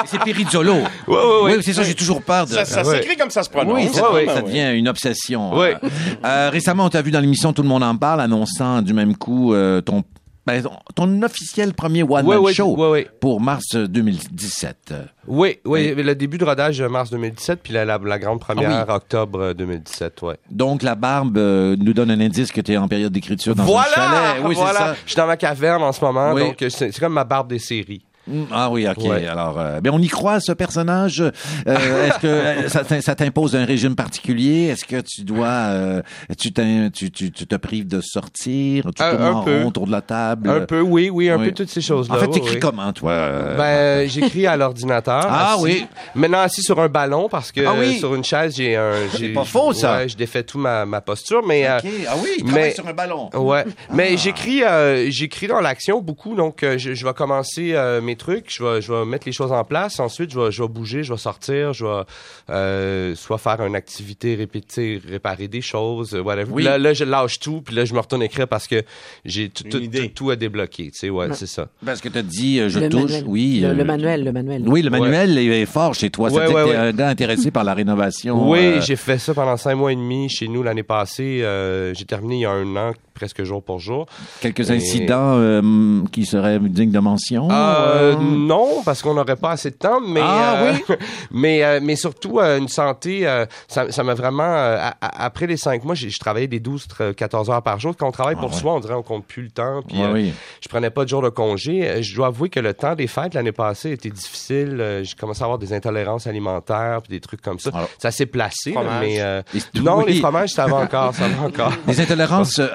[0.06, 0.74] C'est Perizzolo.
[0.74, 1.56] Ouais, ouais, ouais.
[1.58, 2.52] Oui, c'est ça, j'ai toujours peur de...
[2.52, 3.02] Ça, ça Ouais.
[3.02, 3.74] s'écrit comme ça se prononce.
[3.74, 4.34] Oui, ça, Ouais, ouais.
[4.34, 5.56] ça devient une obsession.
[5.58, 5.76] Ouais.
[6.24, 9.18] Euh, récemment, on t'a vu dans l'émission Tout le monde en parle, annonçant du même
[9.18, 10.04] coup euh, ton,
[10.48, 10.64] ben,
[10.96, 14.94] ton- officiel premier one-man Ouais, ouais, show ouais, pour mars 2017.
[15.28, 18.86] Oui, oui, le début de rodage euh, mars 2017, puis la, la, la grande première
[18.88, 20.38] Ah octobre euh, 2017, ouais.
[20.50, 23.66] Donc, la barbe euh, nous donne un indice que tu es en période d'écriture dans
[23.66, 23.88] voilà!
[23.98, 24.44] un chalet.
[24.46, 24.80] Oui, c'est voilà!
[24.80, 24.96] ça.
[25.06, 26.42] Je suis dans ma caverne en ce moment, Oui.
[26.44, 28.02] donc euh, c'est comme ma barbe des séries.
[28.28, 29.04] Mm, Ah oui, ok.
[29.06, 29.26] Ouais.
[29.28, 31.22] Alors, euh, ben on y croit ce personnage?
[31.22, 34.68] Euh, Est-ce que euh, ça, t'im- ça t'impose un régime particulier?
[34.68, 36.02] Est-ce que tu dois, euh,
[36.38, 38.86] tu, tu, tu, tu te prives de sortir?
[38.96, 39.62] Tu Un- tournes en peu.
[39.62, 40.50] rond autour de la table?
[40.50, 41.46] Un peu, oui, oui, un Oui.
[41.48, 42.16] peu toutes ces choses-là.
[42.16, 42.60] En fait, t'écris oui.
[42.60, 45.26] comment, toi Ben, j'écris à l'ordinateur.
[45.28, 45.64] Ah assis.
[45.64, 45.86] oui.
[46.16, 47.98] Maintenant assis sur un ballon parce que Ah oui.
[48.00, 48.92] sur une chaise j'ai un.
[49.18, 49.98] j'ai- pas faux, ça.
[49.98, 51.68] Ouais, je défais tout ma, ma posture, mais.
[51.68, 51.86] euh, Ok.
[52.10, 53.30] Ah oui, mais- sur un ballon.
[53.34, 53.64] Ouais,
[53.94, 54.16] mais Ah.
[54.18, 58.54] j'écris, euh, j'écris dans l'action beaucoup, donc euh, je, je vais commencer euh, mes trucs,
[58.54, 61.04] je vais, je vais mettre les choses en place, ensuite je vais, je vais bouger,
[61.04, 62.04] je vais sortir, je vais
[62.50, 66.52] euh, soit faire une activité, répéter, réparer des choses, euh, whatever.
[66.52, 66.64] Oui.
[66.64, 68.84] Là, là, je lâche tout, puis là je me retourne écrire parce que
[69.26, 70.10] j'ai tout, Une tout, idée.
[70.10, 71.68] tout, tout à débloquer, tu sais, ouais, c'est ça.
[71.86, 73.04] Parce que tu as dit, euh, je le touche.
[73.04, 73.24] manuel.
[73.28, 73.60] Oui.
[73.62, 74.64] Le, euh, le manuel, le manuel.
[74.68, 76.30] Oui, le manuel est fort chez toi.
[76.30, 76.82] Ça Ouais, dire ouais, que t'es ouais.
[76.84, 78.50] un gars intéressé par la rénovation.
[78.50, 81.42] Oui, euh, j'ai fait ça pendant cinq mois et demi chez nous l'année passée.
[81.44, 84.06] Euh, j'ai terminé il y a un an, presque jour pour jour.
[84.42, 87.50] quelques Et- incidents euh, qui seraient dignes de mention.
[87.52, 90.96] Euh, euh, non, parce qu'on n'aurait pas assez de temps, mais Ah, euh, oui?
[91.32, 95.58] mais euh, mais surtout euh, une santé, euh, ça ça m'a vraiment euh, après les
[95.58, 97.96] cinq mois, je travaillais des 12 tr- 14 heures par jour.
[97.98, 98.60] Quand on travaille pour Ah ouais.
[98.62, 99.82] soi, on dirait on compte plus le temps.
[99.88, 100.34] Puis ouais, euh, oui.
[100.62, 102.04] je prenais pas de jour de congé.
[102.04, 105.02] Je dois avouer que le temps des fêtes l'année passée était difficile.
[105.04, 107.72] J'ai commencé à avoir des intolérances alimentaires puis des trucs comme ça.
[107.74, 109.42] Alors, ça s'est placé, là, mais euh,
[109.76, 110.14] non, oui.
[110.14, 111.72] les fromages ça va encore, ça va encore.
[111.88, 112.68] Des intolérances euh,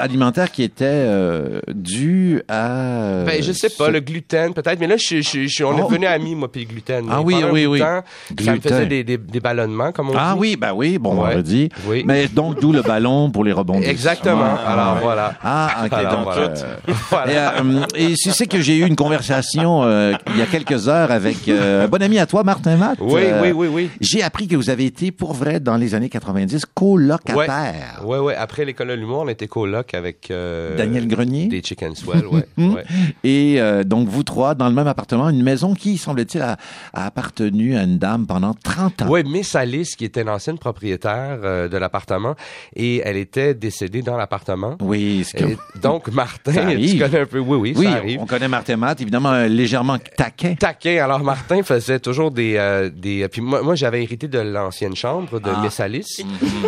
[0.49, 3.23] qui étaient euh, dues à.
[3.27, 4.79] Ben, je sais pas, ce- le gluten, peut-être.
[4.81, 5.79] Mais là, je, je, je- on Oh.
[5.79, 7.07] est devenu amis, moi, puis le gluten.
[7.11, 7.79] Ah oui, oui, oui.
[7.79, 8.61] temps, Ça me Gluten.
[8.73, 10.41] faisait des, des, des ballonnements, comme on Ah dit.
[10.41, 11.29] oui, ben oui, bon, Ouais.
[11.29, 11.69] vendredi.
[11.87, 12.03] Oui.
[12.07, 13.91] Mais donc, d'où le ballon pour les rebondissements.
[13.91, 14.57] Exactement.
[14.65, 15.01] Ah, Alors, ouais.
[15.03, 15.35] voilà.
[15.43, 16.25] Ah, ok, Alors, donc.
[16.25, 16.41] voilà.
[16.49, 16.77] euh,
[17.11, 17.33] Voilà.
[17.33, 21.11] Et, euh, et sais que j'ai eu une conversation euh, il y a quelques heures
[21.11, 22.99] avec euh, un bon ami à toi, Martin Matt.
[23.01, 23.91] Oui, Euh, oui, oui, oui.
[24.01, 28.03] J'ai appris que vous avez été, pour vrai, dans les années 90, colocataire.
[28.05, 28.35] Ouais, ouais.
[28.35, 31.47] Après l'école de l'humour, on était coloc avec avec euh, Daniel Grenier?
[31.49, 32.47] Des Chicken Swell, ouais.
[32.57, 32.75] Hmm.
[32.75, 32.85] ouais.
[33.25, 36.57] Et euh, donc, vous trois, dans le même appartement, une maison qui, semble-t-il, a,
[36.93, 39.07] a appartenu à une dame pendant 30 ans.
[39.09, 42.35] Oui, Miss Alice, qui était l'ancienne propriétaire euh, de l'appartement,
[42.77, 44.77] et elle était décédée dans l'appartement.
[44.81, 45.45] Oui, c'est que...
[45.45, 48.21] Et donc, Martin, tu connais un peu, oui, oui, Oui, ça arrive.
[48.21, 50.55] on connaît Martin Matt, évidemment, légèrement taquin.
[50.55, 51.03] taquin.
[51.03, 52.53] Alors Martin faisait toujours des
[52.95, 55.61] des puis moi, moi j'avais hérité de l'ancienne chambre de Ah.
[55.63, 56.21] Miss Alice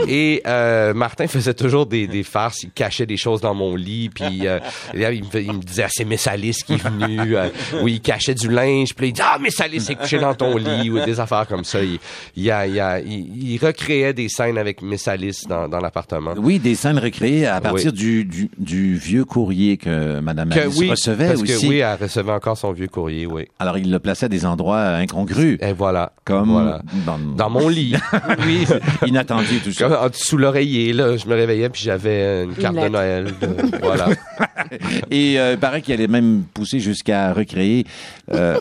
[0.08, 4.08] et euh, Martin faisait toujours des des farces, il cachait des choses dans mon lit
[4.08, 4.58] puis euh,
[4.94, 7.48] il, me, il me disait ah, c'est Miss Alice qui est venue euh,
[7.82, 10.56] ou il cachait du linge puis il dit ah Miss Alice est couchée dans ton
[10.56, 11.82] lit ou des affaires comme ça.
[11.82, 11.98] Il
[12.36, 16.34] il, a- il, a- il- il recréait des scènes avec Miss Alice dans dans l'appartement.
[16.36, 17.98] Oui, des scènes recréées à partir Oui.
[17.98, 21.60] du, du, du vieux courrier que Madame Que Alice oui, recevait parce aussi.
[21.60, 23.44] que oui, elle recevait encore son vieux courrier, oui.
[23.58, 26.12] Alors, il le plaçait à des endroits incongrus, Et voilà.
[26.24, 26.80] comme voilà.
[27.06, 27.94] dans, Dans mon lit.
[28.46, 28.66] oui,
[29.06, 29.88] inattendu tout ça.
[29.88, 32.88] Comme sous l'oreiller, là, je me réveillais puis j'avais une carte de.
[32.88, 33.33] Noël.
[33.40, 34.08] De- voilà.
[35.10, 37.84] Et euh, il paraît qu'il allait même pousser jusqu'à recréer.
[38.32, 38.56] euh,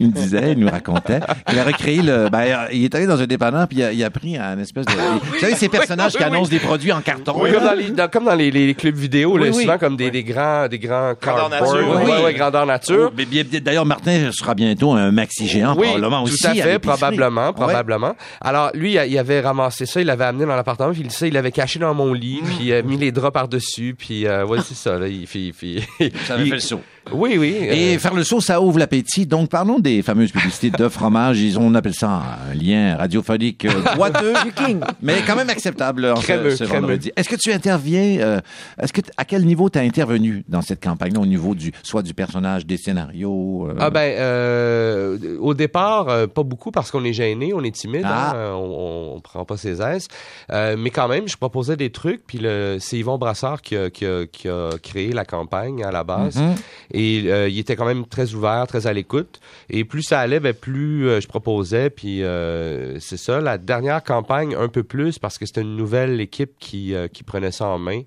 [0.00, 2.28] il me disait, il nous racontait, qu'il a recréé le.
[2.28, 4.86] Ben, il est allé dans un dépanneur puis il a, il a pris un espèce
[4.86, 4.92] de.
[4.92, 6.30] Vous savez ces personnages oui, qui oui.
[6.36, 7.32] annoncent des produits en carton.
[7.32, 9.62] comme dans les, dans- comme dans les, les clubs vidéo, là, Oui, oui.
[9.62, 12.10] souvent comme des, des grands, des grands Grandeur nature, oui.
[12.10, 13.08] ouais, ouais, grandeur nature.
[13.10, 16.46] Oh, mais bien- D'ailleurs, Martin sera bientôt un maxi géant, Oui, probablement tout aussi.
[16.46, 17.52] à fait, probablement, Ouais.
[17.52, 18.14] probablement.
[18.40, 21.52] Alors, lui, il avait ramassé ça, il l'avait amené dans l'appartement, puis ça, il l'avait
[21.52, 24.98] caché dans mon lit, puis euh, mis les draps par-dessus, puis euh, ouais, c'est ça,
[24.98, 25.52] là, il, il,
[26.00, 26.82] il- Ça avait il- fait le saut.
[27.12, 27.56] Oui, oui.
[27.60, 29.26] Et euh, faire le saut, ça ouvre l'appétit.
[29.26, 31.40] Donc, parlons des fameuses publicités de fromage.
[31.40, 34.34] Ils ont, on appelle ça un lien radiophonique euh, boiteux,
[35.02, 37.10] mais quand même acceptable en Crémeux, ce vendredi.
[37.16, 38.40] Est-ce que tu interviens, euh,
[38.80, 42.02] est-ce que, à quel niveau tu as intervenu dans cette campagne-là, au niveau du, soit
[42.02, 43.66] du personnage, des scénarios?
[43.68, 47.74] euh, Ah ben, euh, au départ, euh, pas beaucoup parce qu'on est gêné, on est
[47.74, 48.32] timide, Ah.
[48.36, 50.08] hein, on, on prend pas ses aises.
[50.50, 52.22] Euh, mais quand même, je proposais des trucs.
[52.26, 55.90] Puis le, c'est Yvon Brassard qui a, qui, a, qui a créé la campagne à
[55.90, 56.36] la base.
[56.36, 56.54] Mhm.
[56.92, 59.40] Et euh, il était quand même très ouvert, très à l'écoute.
[59.70, 61.90] Et plus ça allait, ben, plus euh, je proposais.
[61.90, 66.20] Puis euh, c'est ça, la dernière campagne, un peu plus, parce que c'était une nouvelle
[66.20, 68.02] équipe qui, qui prenait ça en main.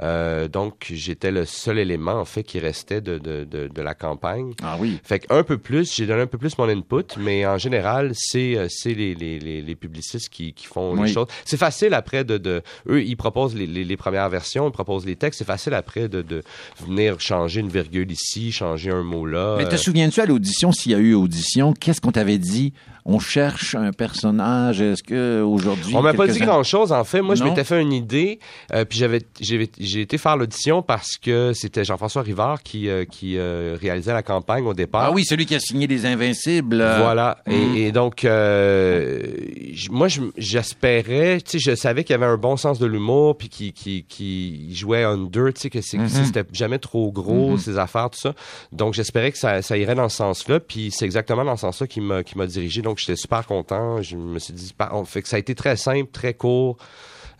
[0.00, 3.94] Euh, donc, j'étais le seul élément, en fait, qui restait de, de, de, de la
[3.94, 4.54] campagne.
[4.62, 4.98] Ah oui.
[5.04, 8.56] Fait qu'un peu plus, j'ai donné un peu plus mon input, mais en général, c'est
[8.56, 11.08] euh, c'est les, les, les, les publicistes qui, qui font Oui.
[11.08, 11.26] les choses.
[11.44, 12.62] C'est facile après de, de...
[12.88, 15.38] Eux, ils proposent les, les, les premières versions, ils proposent les textes.
[15.38, 16.42] C'est facile après de, de
[16.86, 19.56] venir changer une virgule ici, changer un mot là.
[19.58, 22.72] Mais te Euh, souviens-tu à l'audition, s'il y a eu audition, qu'est-ce qu'on t'avait dit?
[23.04, 24.80] On cherche un personnage.
[24.80, 25.94] Est-ce que aujourd'hui.
[25.96, 27.20] On m'a pas dit an- grand-chose, en fait.
[27.20, 28.38] Moi, je m'étais fait une idée,
[28.72, 33.04] euh, puis j'avais, j'ai, j'ai été faire l'audition parce que c'était Jean-François Rivard qui, euh,
[33.04, 35.02] qui euh, réalisait la campagne au départ.
[35.06, 36.76] Ah oui, celui qui a signé Les Invincibles.
[36.98, 37.38] Voilà.
[37.46, 37.52] Mm.
[37.52, 38.24] Et, et donc,
[39.90, 43.36] moi, je- j'espérais, tu sais, je savais qu'il y avait un bon sens de l'humour,
[43.36, 46.08] puis qui qui qui jouait under, tu sais, que Mhm.
[46.08, 48.34] c'était jamais trop gros, ces affaires, tout ça.
[48.72, 51.86] Donc, j'espérais que ça, ça irait dans ce sens-là, puis c'est exactement dans ce sens-là
[51.86, 52.82] qui m'a qui m'a dirigé.
[52.82, 54.00] Donc, j'étais super content.
[54.02, 56.76] Je me suis dit, par- on fait que ça a été très simple, très court.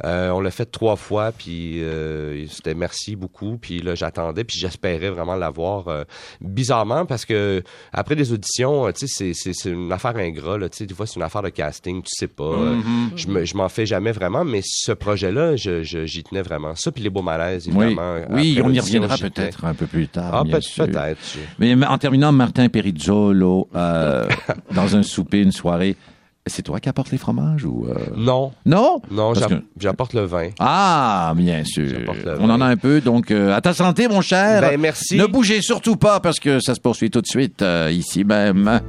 [0.05, 3.57] Euh, on l'a fait trois fois, puis euh, c'était merci beaucoup.
[3.61, 5.89] Puis là, j'attendais, puis j'espérais vraiment l'avoir.
[5.89, 6.05] euh,
[6.41, 7.63] bizarrement, parce que
[7.93, 10.59] après des auditions, euh, tu sais, c'est- une affaire ingrat.
[10.59, 12.43] Là, tu sais, des fois, c'est une affaire de casting, tu sais pas.
[12.45, 12.77] euh,
[13.17, 16.75] Je me- je m'en fais jamais vraiment, mais ce projet-là, je- je- j'y tenais vraiment.
[16.75, 18.15] Ça, puis les beaux malaises, Oui, évidemment.
[18.31, 20.31] oui Après on y reviendra j'y peut-être un peu plus tard.
[20.35, 21.19] Ah, peut- peut-être.
[21.59, 24.27] Mais en terminant, Martin Perizzolo, euh,
[24.75, 25.97] dans un souper, une soirée,
[26.47, 29.01] c'est toi qui apportes les fromages ou euh, Non, non?
[29.11, 30.49] Non, que- j'apporte le vin.
[30.59, 31.85] Ah, bien sûr.
[32.01, 34.61] Le On en a un peu, donc euh, à ta santé, mon cher.
[34.61, 35.17] Ben, merci.
[35.17, 38.81] Ne bougez surtout pas parce que ça se poursuit tout de suite euh, ici même.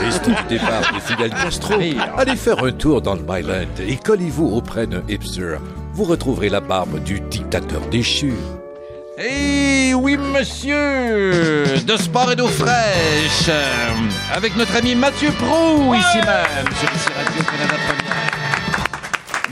[0.00, 1.74] Triste du départ de Fidel Castro,
[2.16, 5.56] allez faire un tour dans le Myland et collez-vous auprès d'un hipster.
[5.92, 8.34] Vous retrouverez la barbe du dictateur déchu.
[9.20, 13.94] Eh oui, monsieur, de sport et d'eau fraîche, euh,
[14.32, 18.27] avec notre ami Mathieu Prou, ici même, sur ici Radio Canada Première.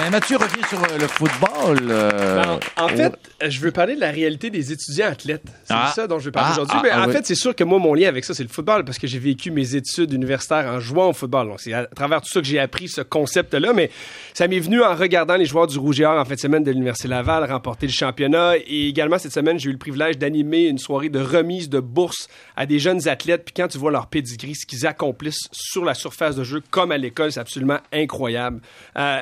[0.06, 1.78] Mais Mathieu revient sur euh, le football.
[1.90, 3.12] euh, Alors, en au- fait,
[3.48, 5.42] je veux parler de la réalité des étudiants athlètes.
[5.64, 5.92] C'est Ah.
[5.92, 6.76] ça dont je veux parler Ah, aujourd'hui.
[6.78, 7.12] ah, Mais ah, en oui.
[7.12, 9.18] fait, c'est sûr que moi, mon lien avec ça, c'est le football parce que j'ai
[9.18, 11.48] vécu mes études universitaires en jouant au football.
[11.48, 13.72] Donc, c'est à travers tout ça que j'ai appris ce concept-là.
[13.72, 13.90] Mais
[14.32, 16.62] ça m'est venu en regardant les joueurs du Rouge et Or en fin de semaine
[16.62, 18.58] de l'Université Laval remporter le championnat.
[18.64, 22.28] Et également, cette semaine, j'ai eu le privilège d'animer une soirée de remise de bourse
[22.56, 23.42] à des jeunes athlètes.
[23.44, 26.92] Puis quand tu vois leur pedigree, ce qu'ils accomplissent sur la surface de jeu comme
[26.92, 28.60] à l'école, c'est absolument incroyable.
[28.96, 29.20] Euh,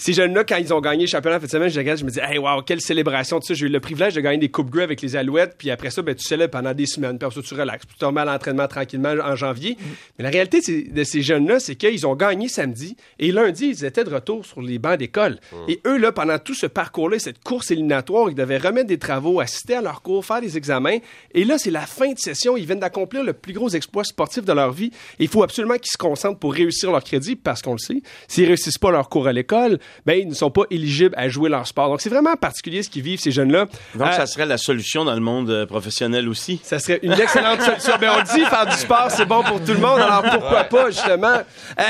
[0.00, 2.04] ces jeunes-là, quand ils ont gagné le championnat en fin de semaine, je regarde, je
[2.06, 3.38] me dis, hey, wow, quelle célébration.
[3.38, 5.70] Tu sais, j'ai eu le privilège de gagner des Coupes Grey avec les Alouettes, puis
[5.70, 7.98] après ça, ben, tu célèbres pendant des semaines, puis après ça, tu relaxes, puis tu
[8.00, 9.76] tombes à l'entraînement tranquillement en janvier.
[10.18, 10.60] Mais la réalité
[10.90, 14.62] de ces- jeunes-là, c'est qu'ils ont gagné samedi, et lundi, ils étaient de retour sur
[14.62, 15.38] les bancs d'école.
[15.68, 19.38] Et eux, là, pendant tout ce parcours-là, cette course éliminatoire, ils devaient remettre des travaux,
[19.38, 20.96] assister à leurs cours, faire des examens.
[21.34, 22.56] Et là, c'est la fin de session.
[22.56, 24.90] Ils viennent d'accomplir le plus gros exploit sportif de leur vie.
[25.18, 28.46] Il faut absolument qu'ils se concentrent pour réussir leur crédit, parce qu'on le sait, s'ils
[28.46, 31.66] réussissent pas leur cours à l'école, ben, ils ne sont pas éligibles à jouer leur
[31.66, 31.88] sport.
[31.88, 33.66] Donc, c'est vraiment particulier ce qu'ils vivent, ces jeunes-là.
[33.94, 36.60] Donc, Euh, ça serait la solution dans le monde euh, professionnel aussi.
[36.62, 37.92] ça serait une excellente solution.
[38.00, 40.90] Ben, on dit faire du sport, c'est bon pour tout le monde, alors pourquoi pas,
[40.90, 41.38] justement?
[41.78, 41.82] Euh,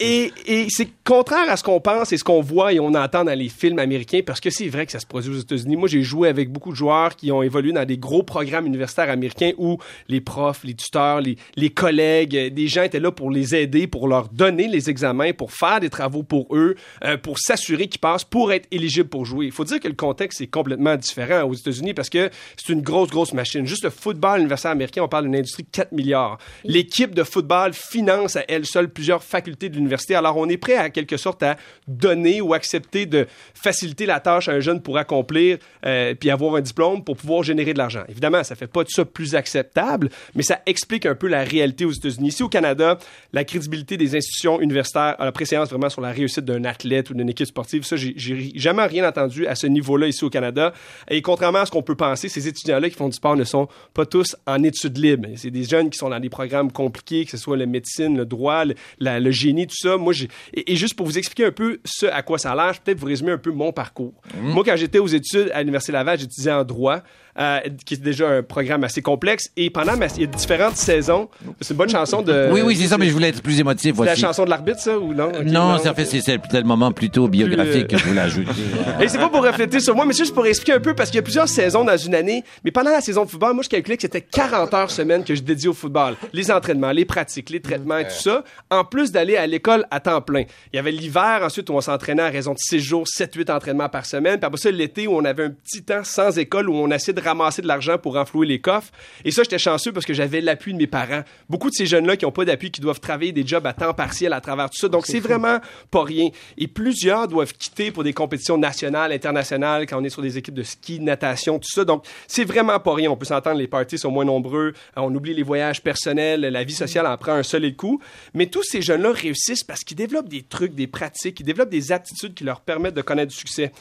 [0.00, 3.24] et et c'est contraire à ce qu'on pense et ce qu'on voit et on entend
[3.24, 5.76] dans les films américains, parce que c'est vrai que ça se produit aux États-Unis.
[5.76, 9.08] Moi, j'ai joué avec beaucoup de joueurs qui ont évolué dans des gros programmes universitaires
[9.08, 13.30] américains où les profs, les tuteurs, les, les collègues, euh, des gens étaient là pour
[13.30, 17.38] les aider, pour leur donner les examens, pour faire des travaux pour eux, euh, pour
[17.38, 19.46] s'assurer qu'ils passent, pour être éligibles pour jouer.
[19.46, 22.82] Il faut dire que le contexte est complètement différent aux États-Unis parce que c'est une
[22.82, 23.66] grosse, grosse machine.
[23.66, 26.38] Juste le football universitaire américain, on parle d'une industrie de 4 milliards.
[26.64, 29.87] L'équipe de football finance à elle seule plusieurs facultés de l'université.
[30.14, 34.48] Alors, on est prêt à quelque sorte à donner ou accepter de faciliter la tâche
[34.48, 38.02] à un jeune pour accomplir euh, puis avoir un diplôme pour pouvoir générer de l'argent.
[38.08, 41.84] Évidemment, ça fait pas de ça plus acceptable, mais ça explique un peu la réalité
[41.84, 42.28] aux États-Unis.
[42.28, 42.98] Ici, au Canada,
[43.32, 47.28] la crédibilité des institutions universitaires la préséance vraiment sur la réussite d'un athlète ou d'une
[47.28, 47.84] équipe sportive.
[47.84, 48.14] Ça, j'ai-
[48.54, 50.72] jamais rien entendu à ce niveau-là ici au Canada.
[51.10, 53.68] Et contrairement à ce qu'on peut penser, ces étudiants-là qui font du sport ne sont
[53.94, 55.28] pas tous en études libres.
[55.36, 58.24] C'est des jeunes qui sont dans des programmes compliqués, que ce soit la médecine, le
[58.24, 58.64] droit,
[58.98, 59.96] le génie, tout ça.
[59.96, 62.56] Moi, j'ai et, et juste pour vous expliquer un peu ce à quoi ça a
[62.56, 64.14] l'air, je vais peut-être vous résumer un peu mon parcours.
[64.40, 67.02] Moi, quand j'étais aux études à l'Université Laval, j'étudiais en droit,
[67.38, 69.50] euh, qui est déjà un programme assez complexe.
[69.56, 71.28] Et pendant ma, il y a différentes saisons.
[71.60, 72.48] C'est une bonne chanson de.
[72.52, 73.94] Oui, oui, c'est ça, mais je voulais être plus émotif.
[73.96, 75.30] C'est la chanson de l'arbitre, ça, ou non?
[75.44, 78.50] Non, c'est en fait, c'est c'est le moment plutôt biographique que je voulais ajouter.
[79.00, 81.10] Et c'est pas pour refléter sur moi, mais c'est juste pour expliquer un peu, parce
[81.10, 82.44] qu'il y a plusieurs saisons dans une année.
[82.64, 85.34] Mais pendant la saison de football, moi, je calculais que c'était 40 heures semaine que
[85.34, 86.16] je dédiais au football.
[86.32, 88.44] Les entraînements, les pratiques, les traitements et tout ça.
[88.70, 90.44] En plus d'aller à l'école à temps plein.
[90.72, 93.88] Il y avait l'hiver, ensuite, où on s'entraînait à raison de 6 jours, 7-8 entraînements
[93.88, 94.38] par semaine.
[94.38, 97.12] Puis après ça, l'été, où on avait un petit temps sans école, où on essayait
[97.12, 98.90] de ramasser de l'argent pour renflouer les coffres.
[99.24, 101.22] Et ça, j'étais chanceux parce que j'avais l'appui de mes parents.
[101.48, 103.94] Beaucoup de ces jeunes-là qui n'ont pas d'appui, qui doivent travailler des jobs à temps
[103.94, 104.88] partiel à travers tout ça.
[104.88, 105.58] Donc, c'est vraiment
[105.90, 106.28] pas rien.
[106.56, 110.54] Et plusieurs doivent quitter pour des compétitions nationales, internationales, quand on est sur des équipes
[110.54, 111.84] de ski, de natation, tout ça.
[111.84, 113.10] Donc, c'est vraiment pas rien.
[113.10, 114.72] On peut s'entendre, les parties sont moins nombreux.
[114.96, 116.40] Euh, On oublie les voyages personnels.
[116.40, 118.00] La vie sociale en prend un solide coup.
[118.34, 121.92] Mais tous ces jeunes-là réussissent parce qu'ils développent des trucs, des pratiques, ils développent des
[121.92, 123.72] aptitudes qui leur permettent de connaître du succès.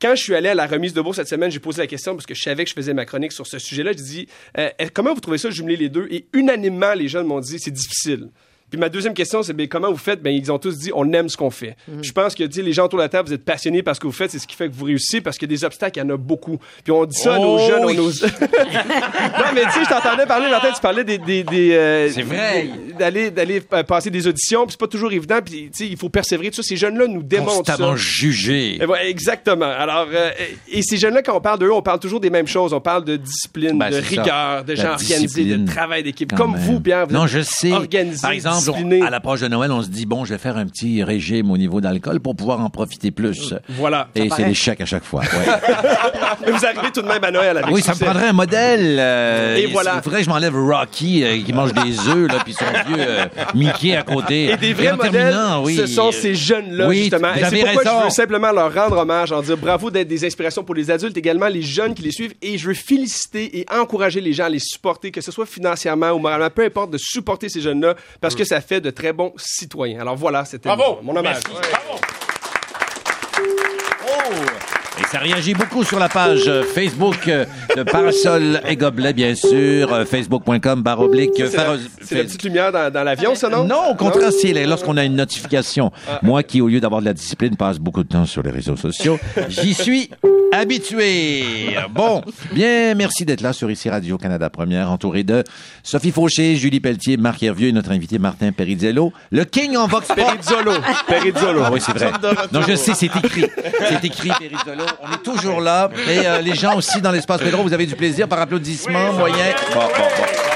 [0.00, 2.14] Quand je suis allé à la remise de bourse cette semaine, j'ai posé la question
[2.14, 3.92] parce que je savais que je faisais ma chronique sur ce sujet-là.
[3.92, 6.08] J'ai dit euh, comment vous trouvez ça, jumeler les deux?
[6.10, 8.30] Et unanimement, les jeunes m'ont dit c'est difficile.
[8.70, 10.22] Puis ma deuxième question, c'est ben, comment vous faites?
[10.22, 11.76] Ben, ils ont tous dit on aime ce qu'on fait.
[12.02, 14.06] Je pense que les gens autour de la table, vous êtes passionnés par ce que
[14.06, 16.04] vous faites, c'est ce qui fait que vous réussissez parce a des obstacles, il y
[16.06, 16.58] en a beaucoup.
[16.84, 17.96] Puis on dit ça à nos Oh jeunes, oui.
[17.98, 18.22] on ose.
[18.40, 21.18] non, mais tu sais, je t'entendais parler, Martin, tu parlais des.
[21.18, 22.68] des, des, euh, C'est vrai.
[22.98, 25.96] D'aller, d'aller euh, passer des auditions, puis c'est pas toujours évident, puis tu sais, il
[25.96, 26.50] faut persévérer.
[26.50, 27.72] Tout ça, ces jeunes-là nous démontrent ça.
[27.76, 28.80] Constamment jugé.
[28.82, 29.64] Et voilà, exactement.
[29.66, 30.30] Alors, euh,
[30.70, 32.72] et ces jeunes-là, quand on parle d'eux, on parle toujours des mêmes choses.
[32.72, 34.06] On parle de discipline, Ben, de ça.
[34.08, 36.34] rigueur, de gens organisés, de travail d'équipe.
[36.34, 36.60] Comme même.
[36.60, 37.72] vous, Pierre, vous Non, êtes je sais.
[37.72, 39.02] organisé, Par exemple, on- discipliné.
[39.02, 41.56] à l'approche de Noël, on se dit, bon, je vais faire un petit régime au
[41.56, 43.54] niveau d'alcool pour pouvoir en profiter plus.
[43.68, 44.08] Voilà.
[44.14, 45.22] Et c'est l'échec à chaque fois.
[45.22, 45.28] ouais.
[46.46, 48.96] Mais vous arrivez tout de même à Noël avec oui, ça me prendrait un modèle.
[48.98, 49.94] euh, Et il- voilà.
[49.96, 52.96] Il faudrait que je m'enlève Rocky euh, qui mange des œufs, là, puis son vieux
[53.06, 54.50] euh, Mickey à côté.
[54.52, 55.76] Et des vrais en modèles, oui.
[55.76, 57.32] ce sont ces jeunes-là, Oui, justement.
[57.32, 57.98] vous Et c'est pourquoi raison.
[58.00, 61.16] je veux simplement leur rendre hommage, en dire bravo d'être des inspirations pour les adultes,
[61.16, 62.34] également les jeunes qui les suivent.
[62.42, 66.10] Et je veux féliciter et encourager les gens à les supporter, que ce soit financièrement
[66.10, 69.32] ou moralement, peu importe, de supporter ces jeunes-là, parce que ça fait de très bons
[69.36, 70.00] citoyens.
[70.00, 70.68] Alors voilà, c'était
[71.02, 71.42] mon hommage.
[75.00, 79.34] Et ça réagit beaucoup sur la page euh, Facebook euh, de Parasol et Gobelet, bien
[79.34, 79.92] sûr.
[79.92, 81.32] euh, Facebook.com, barre oblique.
[81.36, 83.64] C'est la, petite lumière dans, dans l'avion, ça, non?
[83.64, 85.90] Non, au contraire, c'est lorsqu'on a une notification.
[86.22, 88.76] Moi qui, au lieu d'avoir de la discipline, passe beaucoup de temps sur les réseaux
[88.76, 90.10] sociaux, j'y suis
[90.52, 91.44] habitué.
[91.90, 95.44] Bon, bien, merci d'être là sur ici Radio-Canada Première, entouré de
[95.82, 100.08] Sophie Fauché, Julie Pelletier, Marc Hervieux et notre invité Martin Perizzello, le King en Vox
[100.08, 100.16] Pop.
[100.16, 100.72] Perizzolo.
[101.06, 101.62] Perizzolo.
[101.64, 102.10] Ah oui, c'est vrai.
[102.52, 103.46] Non, je sais, c'est écrit.
[103.88, 104.84] C'est écrit, Perizzolo.
[105.02, 105.90] On est toujours là.
[106.08, 109.54] Et euh, les gens aussi dans l'espace Pedro, vous avez du plaisir par applaudissement, moyen.
[109.74, 110.50] Bon, bon, bon.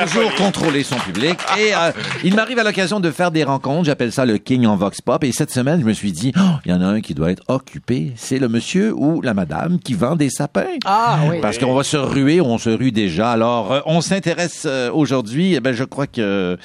[0.00, 1.38] Toujours contrôler son public.
[1.58, 1.92] Et euh,
[2.24, 3.84] il m'arrive à l'occasion de faire des rencontres.
[3.84, 5.22] J'appelle ça le King en Vox Pop.
[5.22, 7.30] Et cette semaine, je me suis dit, Oh, il y en a un qui doit
[7.30, 8.12] être occupé.
[8.16, 10.64] C'est le monsieur ou la madame qui vend des sapins.
[10.86, 11.38] Ah oui.
[11.42, 13.32] Parce qu'on va se ruer, on se rue déjà.
[13.32, 16.56] Alors, euh, on s'intéresse euh, aujourd'hui, eh ben, je crois que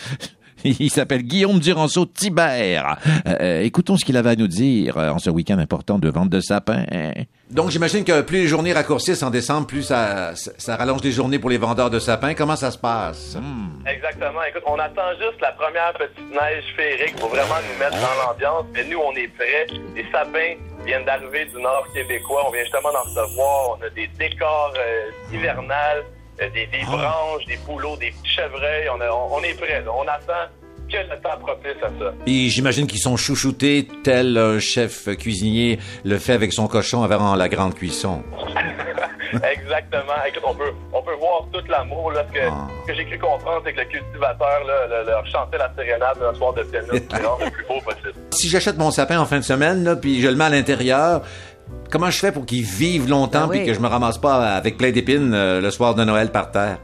[0.79, 2.97] Il s'appelle Guillaume Duranceau-Tibert.
[3.27, 6.29] Euh, écoutons ce qu'il avait à nous dire euh, en ce week-end important de vente
[6.29, 6.85] de sapins.
[7.51, 10.33] Donc, j'imagine que plus les journées raccourcissent en décembre, plus ça,
[10.67, 12.33] rallonge les journées pour les vendeurs de sapins.
[12.33, 13.37] Comment ça se passe?
[13.85, 14.43] Exactement.
[14.49, 18.65] Écoute, on attend juste la première petite neige féerique pour vraiment nous mettre dans l'ambiance.
[18.73, 19.67] Mais nous, on est prêts.
[19.95, 22.45] Les sapins viennent d'arriver du nord québécois.
[22.47, 23.77] On vient justement d'en recevoir.
[23.79, 26.03] On a des décors euh, hivernales,
[26.41, 28.87] euh, des, des branches, des bouleaux, des petits chevreuils.
[28.95, 29.81] On, a- on- on est prêts.
[29.81, 29.91] là.
[29.93, 30.49] On attend
[30.89, 32.13] que le temps propice à ça.
[32.25, 37.35] Et j'imagine qu'ils sont chouchoutés tel un chef cuisinier le fait avec son cochon avant
[37.35, 38.23] la grande cuisson.
[39.33, 40.13] Exactement.
[40.27, 42.11] Écoute, on peut, on peut voir tout l'amour.
[42.11, 42.67] Là, ce que, Ah.
[42.87, 46.33] que j'ai cru comprendre, c'est que le cultivateur là, le- leur chantait la sérénade le
[46.37, 48.13] soir de vraiment le plus beau possible.
[48.31, 51.21] Si j'achète mon sapin en fin de semaine, là, puis je le mets à l'intérieur,
[51.91, 53.57] comment je fais pour qu'il vive longtemps oui.
[53.57, 56.51] puis que je me ramasse pas avec plein d'épines euh, le soir de Noël par
[56.51, 56.77] terre?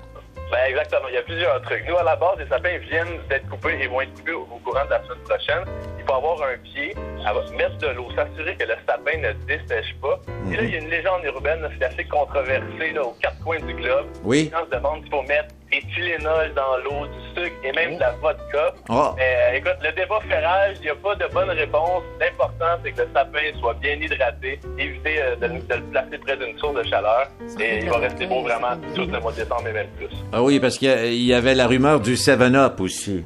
[0.52, 1.84] Ben exactement, il y a plusieurs trucs.
[1.88, 4.86] Nous, à la base, les sapins viennent d'être coupés et vont être coupés au, courant
[4.86, 5.64] de la semaine prochaine.
[5.98, 9.96] Il faut avoir un pied, à mettre de l'eau, s'assurer que le sapin ne dessèche
[10.00, 10.20] pas.
[10.52, 13.60] Et là, il y a une légende urbaine, c'est assez controversé là, aux quatre coins
[13.62, 14.06] du globe.
[14.24, 14.44] Oui.
[14.44, 17.96] Les gens se demandent s'il faut mettre des Tylenol dans l'eau, du sucre et même
[17.96, 18.74] de la vodka.
[18.90, 19.14] Oh.
[19.18, 22.04] Mais euh, écoute, le débat fait rage, il n'y a pas de bonne réponse.
[22.20, 26.18] L'important, c'est que le sapin soit bien hydraté, éviter euh, de, le- de le placer
[26.20, 27.28] près d'une source de chaleur.
[27.60, 30.08] Et il va rester beau vraiment tout le mois de décembre et même plus.
[30.32, 33.26] Ah oui, parce qu'il y y avait la rumeur du 7-Up aussi.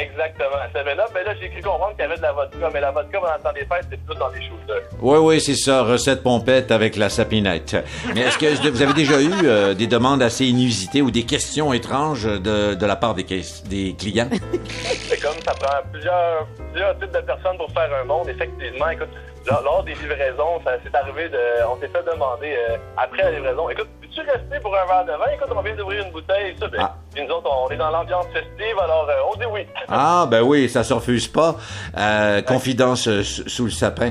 [0.00, 0.56] Exactement.
[0.74, 3.20] 7-Up, mais là, j'ai cru comprendre qu'il y avait de la vodka, mais la vodka,
[3.20, 4.82] pendant le temps des fêtes, c'est plus dans les shooters.
[5.00, 7.76] Oui, oui, c'est ça, recette pompette avec la sapinette.
[8.14, 11.72] Mais est-ce que vous avez déjà eu euh, des demandes assez inusitées ou des questions
[11.72, 13.24] étranges de, de la part des,
[13.66, 14.28] des clients?
[15.08, 18.28] C'est comme ça prend plusieurs, plusieurs types de personnes pour faire un monde.
[18.28, 19.08] Effectivement, écoute,
[19.46, 21.38] lors, lors des livraisons, ça s'est arrivé de.
[21.68, 25.12] On s'est fait demander euh, après la livraison, écoute, peux-tu rester pour un verre de
[25.12, 25.30] vin?
[25.34, 26.68] Écoute, on vient d'ouvrir une bouteille ça.
[26.68, 26.94] Ben, Ah.
[27.14, 29.66] Puis nous autres, on est dans l'ambiance festive, alors euh, on dit oui.
[29.88, 31.56] Ah, ben oui, ça se refuse pas.
[31.96, 34.10] Euh, confidence euh, sous le sapin.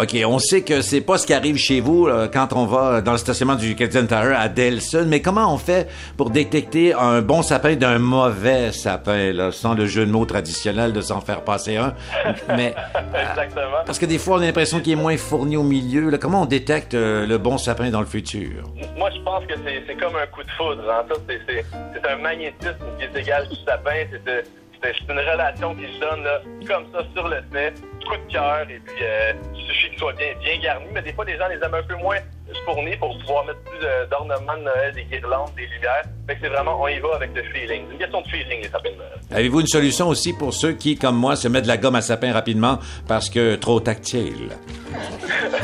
[0.00, 3.02] OK, on sait que c'est pas ce qui arrive chez vous euh, quand on va
[3.02, 7.20] dans le stationnement du Canadian Tire à Delson, mais comment on fait pour détecter un
[7.20, 11.42] bon sapin d'un mauvais sapin, là, sans le jeu de mots traditionnel de s'en faire
[11.42, 11.92] passer un?
[12.56, 12.74] Mais
[13.14, 13.82] Exactement.
[13.84, 16.08] parce que des fois, on a l'impression qu'il est moins fourni au milieu.
[16.08, 16.16] Là.
[16.18, 18.62] Comment on détecte euh, le bon sapin dans le futur?
[18.96, 19.54] Moi, je pense que
[19.86, 20.82] c'est comme un coup de foudre.
[20.88, 21.64] En fait, c'est-
[22.10, 23.90] un magnétisme qui est égal du sapin.
[24.10, 24.44] C'est
[24.82, 27.74] c'est c'est une relation qui se donne là, comme ça sur le fait,
[28.06, 30.86] coup de cœur, et puis euh, il suffit qu'il soit bien, bien garni.
[30.92, 32.18] Mais des fois, les gens les aiment un peu moins
[32.64, 36.04] fournis pour pouvoir mettre plus euh, d'ornements de Noël, des guirlandes, des lumières.
[36.26, 37.82] Fait que c'est vraiment, on y va avec le feeling.
[37.86, 39.10] C'est une question de feeling, les sapins de Noël.
[39.32, 42.00] Avez-vous une solution aussi pour ceux qui, comme moi, se mettent de la gomme à
[42.02, 44.50] sapin rapidement parce que trop tactile?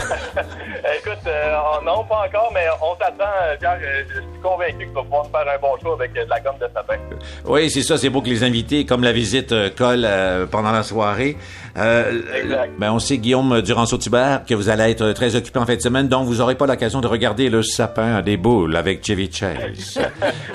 [0.99, 1.53] Écoute, euh,
[1.85, 3.79] non, pas encore, mais on t'attend, euh, Pierre.
[3.83, 6.41] Euh, Je suis convaincu que tu vas pouvoir faire un bon show avec de la
[6.41, 6.97] gomme de sapin.
[7.45, 10.83] Oui, c'est ça, c'est beau que les invités, comme la visite, collent euh, pendant la
[10.83, 11.37] soirée.
[11.79, 12.73] Euh, Exact.
[12.79, 16.09] ben, on sait, Guillaume Duranceau-Tubert, que vous allez être très occupé en fin de semaine,
[16.09, 19.99] donc vous n'aurez pas l'occasion de regarder le sapin à des boules avec Chevy Chase.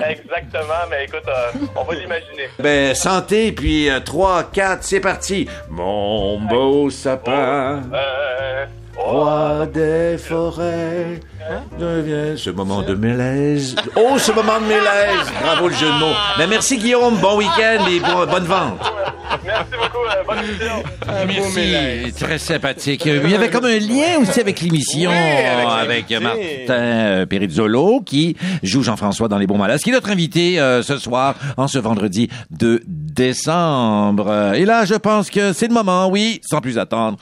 [0.08, 2.48] Exactement, mais écoute, euh, on va l'imaginer.
[2.58, 5.48] ben, santé, puis 3, 4, c'est parti.
[5.70, 11.20] Mon beau sapin, Euh, oh, roi des forêts,
[11.78, 13.74] devient ce moment de malaise.
[13.96, 15.32] Oh, ce moment de malaise!
[15.42, 16.14] Bravo le jeu de mots.
[16.38, 18.92] Ben, merci Guillaume, bon week-end et bon- bonne vente.
[19.44, 20.82] merci beaucoup, euh, bonne émission.
[21.26, 23.04] Merci, très sympathique.
[23.06, 26.10] Il y avait comme un lien aussi avec l'émission, avec.
[26.10, 26.38] Martin
[26.70, 30.98] euh, Perizzolo, qui joue Jean-François dans Les Bons Malades, qui est notre invité euh, ce
[30.98, 34.52] soir, en ce vendredi de décembre.
[34.54, 37.16] Et là, je pense que c'est le moment, oui, sans plus attendre.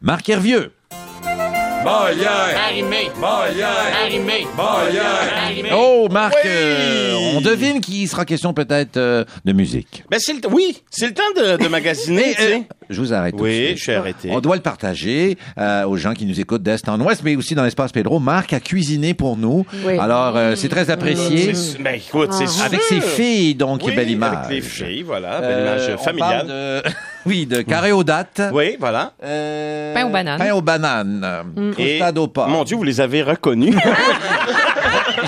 [0.00, 0.72] Marc Hervieux.
[5.72, 10.04] Oh, Marc, euh, on devine qu'il sera question peut-être euh, de musique.
[10.10, 12.62] Ben, c'est le oui, c'est le temps de, de magasiner, tu sais.
[12.90, 13.34] Je vous arrête.
[13.38, 14.30] Oui, je suis arrêté.
[14.32, 17.54] On doit le partager euh, aux gens qui nous écoutent d'est en ouest, mais aussi
[17.54, 18.18] dans l'espace Pedro.
[18.18, 19.66] Marc a cuisiné pour nous.
[19.84, 19.98] Oui.
[19.98, 21.54] Alors, euh, c'est très apprécié.
[21.54, 22.64] C'est- Ben, écoute, c'est sûr.
[22.64, 24.46] Avec ses filles, donc, Oui, belle image.
[24.46, 26.82] Avec les filles, voilà, belle Euh, image on familiale.
[27.26, 28.40] oui, de carré aux dates.
[28.52, 29.12] Oui, voilà.
[29.22, 30.38] Euh, Pain aux bananes.
[30.38, 31.26] Pain aux bananes.
[31.78, 32.48] Et, Crostade au porc.
[32.48, 33.74] mon Dieu, vous les avez reconnus.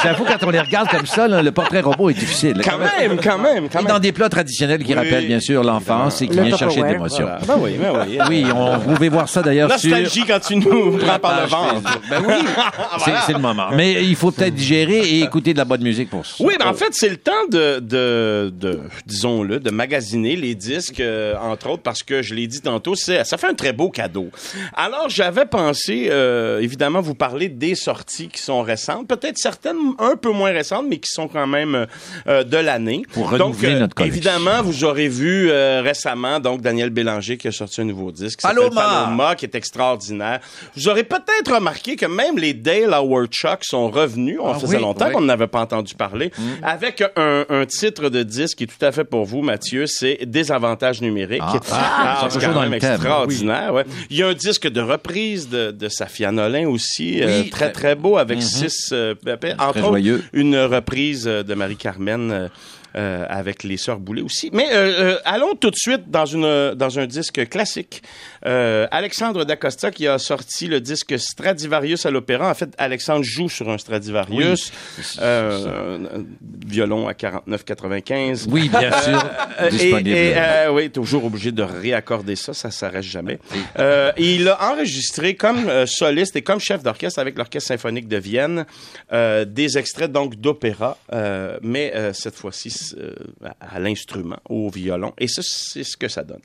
[0.02, 2.60] J'avoue, quand on les regarde comme ça, là, le portrait robot est difficile.
[2.64, 3.88] quand même, quand même, quand même.
[3.92, 6.86] dans des plats traditionnels qui Oui, rappellent bien sûr l'enfance et qui viennent chercher de
[6.86, 7.26] l'émotion.
[7.26, 7.40] Voilà.
[7.46, 8.18] Ben oui, ben oui.
[8.28, 9.90] Oui, on, vous pouvez voir ça d'ailleurs sur...
[9.90, 12.00] Nostalgie quand tu nous prends par le ventre.
[12.08, 12.34] Ben oui,
[13.04, 13.68] c'est c'est le moment.
[13.74, 16.34] Mais il faut peut-être digérer et écouter de la bonne musique pour ça.
[16.40, 21.00] Oui, ben en fait, c'est le temps de, de, de disons-le, de magasiner les disques,
[21.00, 23.90] euh, entre autres, parce que je l'ai dit tantôt, c'est, ça fait un très beau
[23.90, 24.30] cadeau.
[24.74, 29.08] Alors, j'avais pensé, euh, évidemment, vous parler des sorties qui sont récentes.
[29.08, 31.86] Peut-être certaines un peu moins récentes, mais qui sont quand même
[32.28, 33.02] euh, de l'année.
[33.12, 34.16] Pour Donc, renouveler notre collection.
[34.16, 38.40] évidemment, vous aurez vu euh, récemment donc Daniel Bélanger qui a sorti un nouveau disque.
[38.40, 38.70] qui Paloma!
[39.04, 40.40] Paloma, qui est extraordinaire.
[40.76, 44.38] Vous aurez peut-être remarqué que même les Dale Howard Chuck sont revenus.
[44.40, 45.12] On Ah faisait oui, longtemps oui.
[45.12, 46.30] qu'on n'avait pas entendu parler.
[46.62, 50.18] Avec un, un titre de disque qui est tout à fait pour vous, Mathieu, c'est
[50.26, 51.42] Désavantages numériques.
[51.42, 53.72] Ah, ah, c'est toujours quand même extraordinaire.
[53.74, 53.84] ouais.
[54.10, 57.70] Il y a un disque de reprise de, de Safia Nolin aussi, euh, Oui, très
[57.70, 59.14] très- très beau, avec six, euh,
[59.70, 60.22] entre autres, joyeux.
[60.32, 62.50] une reprise euh, de Marie-Carmen.
[62.96, 64.50] Euh, avec les sœurs Boulay aussi.
[64.52, 68.02] Mais euh, euh, allons tout de suite dans une dans un disque classique.
[68.42, 72.50] Alexandre Dacosta qui a sorti le disque Stradivarius à l'opéra.
[72.50, 74.72] En fait, Alexandre joue sur un Stradivarius,
[76.66, 78.46] violon à 49,95.
[78.48, 79.24] Oui, bien sûr.
[79.60, 80.16] Et, disponible.
[80.16, 83.38] et, oui, toujours obligé de réaccorder ça, ça s'arrête jamais.
[84.16, 88.64] Et il a enregistré comme soliste et comme chef d'orchestre avec l'Orchestre symphonique de Vienne
[89.12, 90.96] des extraits donc d'opéra,
[91.62, 93.14] mais cette fois-ci euh,
[93.44, 95.12] à, à l'instrument, au violon.
[95.18, 96.40] Et ça, c'est ce que ça donne.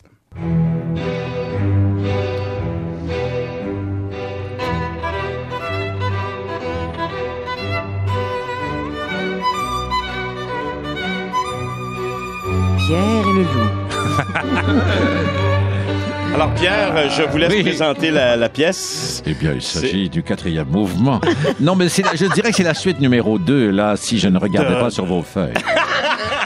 [12.78, 15.42] Pierre et le loup.
[16.36, 17.64] Alors Pierre, je vous laisse Oui.
[17.64, 19.24] présenter la, la pièce.
[19.26, 21.22] Eh bien, il s'agit du quatrième mouvement.
[21.62, 24.38] non, mais la- je dirais que c'est la suite numéro 2, là, si je ne
[24.38, 25.54] regardais De- pas sur vos feuilles.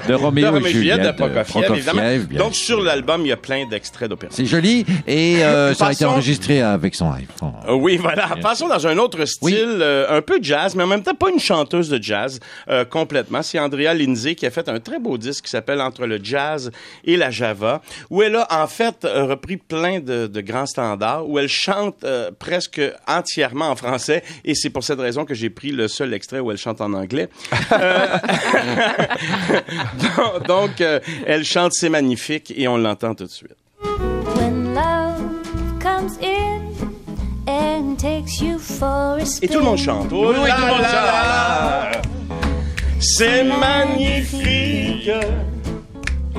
[0.08, 2.00] De Roméo, et et Juliette, de Prokofiev, évidemment.
[2.02, 4.32] Prokofiev, bien Donc sur l'album, il y a plein d'extraits d'opéra.
[4.34, 7.54] C'est joli et euh, ça a été enregistré avec son iPhone.
[7.68, 8.28] Euh, Oui, voilà.
[8.42, 9.56] Passons dans un autre style, Oui.
[9.58, 13.42] euh, un peu jazz, mais en même temps pas une chanteuse de jazz euh, complètement.
[13.44, 16.72] C'est Andrea Lindsay qui a fait un très beau disque qui s'appelle Entre le jazz
[17.06, 21.40] et la java, où elle a en fait repris plein de, de grands standards, où
[21.40, 25.72] elle chante euh, presque entièrement en français, et c'est pour cette raison que j'ai pris
[25.72, 27.30] le seul extrait où elle chante en anglais.
[27.72, 28.08] Euh,
[30.18, 33.56] donc, donc, euh, elle chante, c'est magnifique, et on l'entend tout de suite.
[34.36, 35.22] When love
[35.80, 36.62] comes in
[37.48, 39.46] and takes you for a spin.
[39.46, 40.08] Et tout le monde chante.
[40.12, 41.92] Oh là là là.
[43.00, 45.10] C'est magnifique.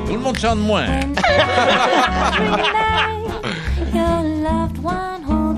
[0.06, 0.86] Tout le monde chante moins.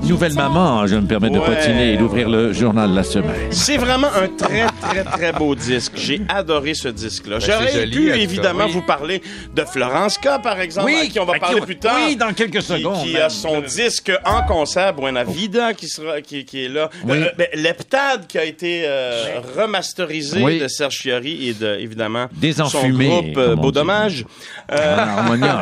[0.05, 3.51] Nouvelle maman, je me permets de Ouais, patiner et d'ouvrir le journal de la semaine.
[3.51, 5.93] C'est vraiment un très, très, très beau disque.
[5.95, 7.39] J'ai adoré ce disque-là.
[7.39, 8.71] Ben, J'aurais pu, évidemment, oui.
[8.73, 9.21] vous parler
[9.55, 11.95] de Florence K, par exemple, à qui on va parler on- plus tard.
[12.05, 13.01] Oui, dans quelques secondes.
[13.03, 16.89] qui a son disque en concert, Buena Vida, qui, sera, qui, qui est là.
[17.05, 17.17] Oui.
[17.17, 20.59] Euh, ben, Leptade, qui a été euh, remasterisé Oui.
[20.59, 23.79] de Serge Fiori et de, évidemment, Désenfumé, son groupe euh, Beau dit.
[23.79, 24.25] Dommage.
[24.71, 25.59] Euh, Un harmonium.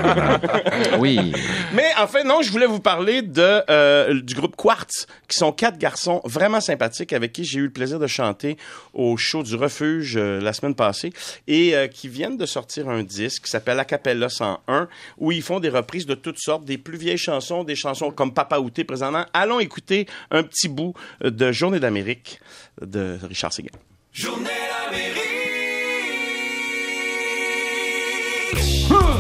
[1.00, 1.32] oui.
[1.74, 5.52] mais en fait, non, je voulais vous parler de euh, du groupe Quartz, qui sont
[5.52, 8.58] quatre garçons vraiment sympathiques avec qui j'ai eu le plaisir de chanter
[8.94, 11.14] au show du Refuge euh, la semaine passée
[11.48, 14.88] et euh, qui viennent de sortir un disque qui s'appelle Acapella 101
[15.20, 18.34] où ils font des reprises de toutes sortes, des plus vieilles chansons, des chansons comme
[18.34, 19.26] Papa Outé présentement.
[19.34, 22.40] Allons écouter un petit bout euh, de Journée d'Amérique
[22.82, 23.70] de Richard Seguin.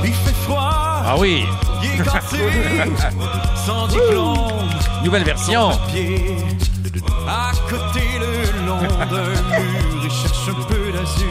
[0.03, 1.43] Il fait froid, Ah oui.
[1.83, 2.37] Il est cassé,
[3.65, 4.69] sans diplôme,
[5.03, 5.71] Nouvelle version.
[7.27, 11.27] À côté le long d'un mur, il cherche un peu d'azur.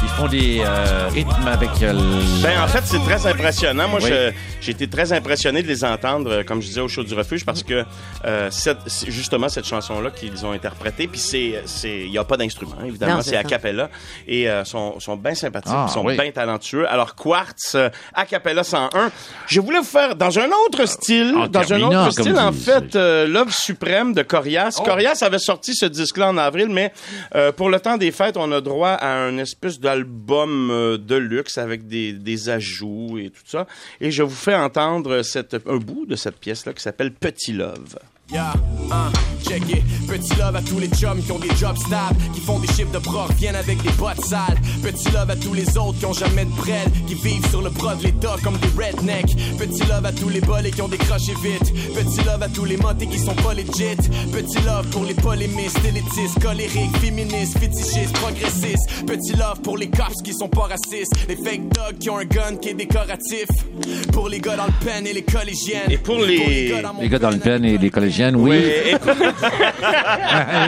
[0.00, 3.86] Ils font des euh, rythmes avec euh, le- Ben, en fait, c'est très impressionnant.
[3.88, 4.10] Moi, Oui.
[4.60, 7.44] j'ai été très impressionné de les entendre, euh, comme je disais, au show du refuge,
[7.44, 7.84] parce que
[8.24, 12.24] euh, cette- c'est justement cette chanson-là qu'ils ont interprétée, puis c'est, c'est, il y a
[12.24, 13.90] pas d'instrument, évidemment, c'est a cappella,
[14.26, 16.16] et euh, sont, sont bien sympathiques, Ah, ils sont oui.
[16.16, 16.88] bien talentueux.
[16.88, 19.10] Alors, Quartz, euh, a cappella 101,
[19.46, 22.96] je voulais vous faire dans un autre style, En dans un autre style, en fait,
[22.96, 24.67] euh, Love Suprême de Corias.
[24.76, 26.92] Corias avait sorti ce disque-là en avril, mais
[27.34, 31.16] euh, pour le temps des fêtes, on a droit à un espèce d'album euh, de
[31.16, 33.66] luxe avec des, des ajouts et tout ça.
[34.00, 37.98] Et je vous fais entendre cette, un bout de cette pièce-là qui s'appelle Petit Love.
[38.30, 38.52] Yeah,
[38.92, 39.10] hein,
[39.42, 39.82] check it.
[40.06, 42.92] Petit love à tous les chums qui ont des jobs stables, qui font des chiffres
[42.92, 44.58] de proc, viennent avec des bottes sales.
[44.82, 47.70] Petit love à tous les autres qui ont jamais de brel, qui vivent sur le
[47.70, 49.34] bras de l'État comme des rednecks.
[49.58, 51.72] Petit love à tous les bolés qui ont décroché vite.
[51.94, 53.96] Petit love à tous les motés qui sont pas legit.
[54.30, 59.06] Petit love pour les polémistes, élitistes, colériques, féministes, fétichistes, progressistes.
[59.06, 61.14] Petit love pour les cops qui sont pas racistes.
[61.28, 63.46] Les fake dogs qui ont un gun qui est décoratif.
[64.12, 65.90] Pour les gars dans le pen et les collégiennes.
[65.90, 68.36] Et pour les- gars dans mon les gars dans le pen et les collégiennes, nostalgienne,
[68.36, 68.50] oui.
[68.50, 68.62] Oui,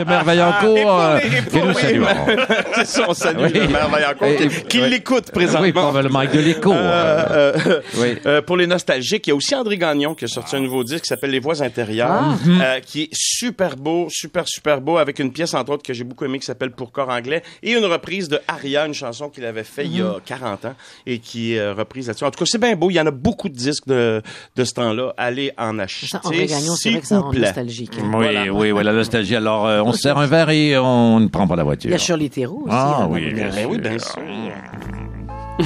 [0.07, 2.05] maire Vaillancourt, euh, et que nous oui, saluons.
[2.75, 3.51] c'est ça, on salue Oui.
[3.53, 4.89] le maire Vaillancourt, Et- qui, qui oui.
[4.89, 5.61] l'écoute présentement.
[5.61, 6.71] Oui, probablement avec de l'écho.
[6.73, 8.17] Euh, euh, Oui.
[8.25, 10.83] euh, pour les nostalgiques, il y a aussi André Gagnon qui a sorti un nouveau
[10.83, 12.35] disque qui s'appelle Les Voix intérieures, Ah.
[12.47, 16.03] euh, qui est super beau, super, super beau, avec une pièce, entre autres, que j'ai
[16.03, 19.45] beaucoup aimée qui s'appelle Pour corps anglais, et une reprise de Aria, une chanson qu'il
[19.45, 20.75] avait fait il y a 40 ans,
[21.05, 22.25] et qui est euh, reprise là-dessus.
[22.25, 22.89] En tout cas, c'est bien beau.
[22.89, 24.21] Il y en a beaucoup de disques de,
[24.55, 25.13] de ce temps-là.
[25.17, 27.40] Allez en acheter, Ça, André Gagnon, c'est s'il vrai que ça vous plaît.
[27.41, 27.91] Nostalgique.
[28.13, 29.35] Oui, oui, oui, la nostalgie.
[29.35, 31.89] Alors, euh, on se sert un verre et on ne prend pas la voiture.
[31.89, 32.75] Il y a Shirley Theroux aussi.
[32.77, 34.21] Ah oui, bien Ben oui, bien sûr.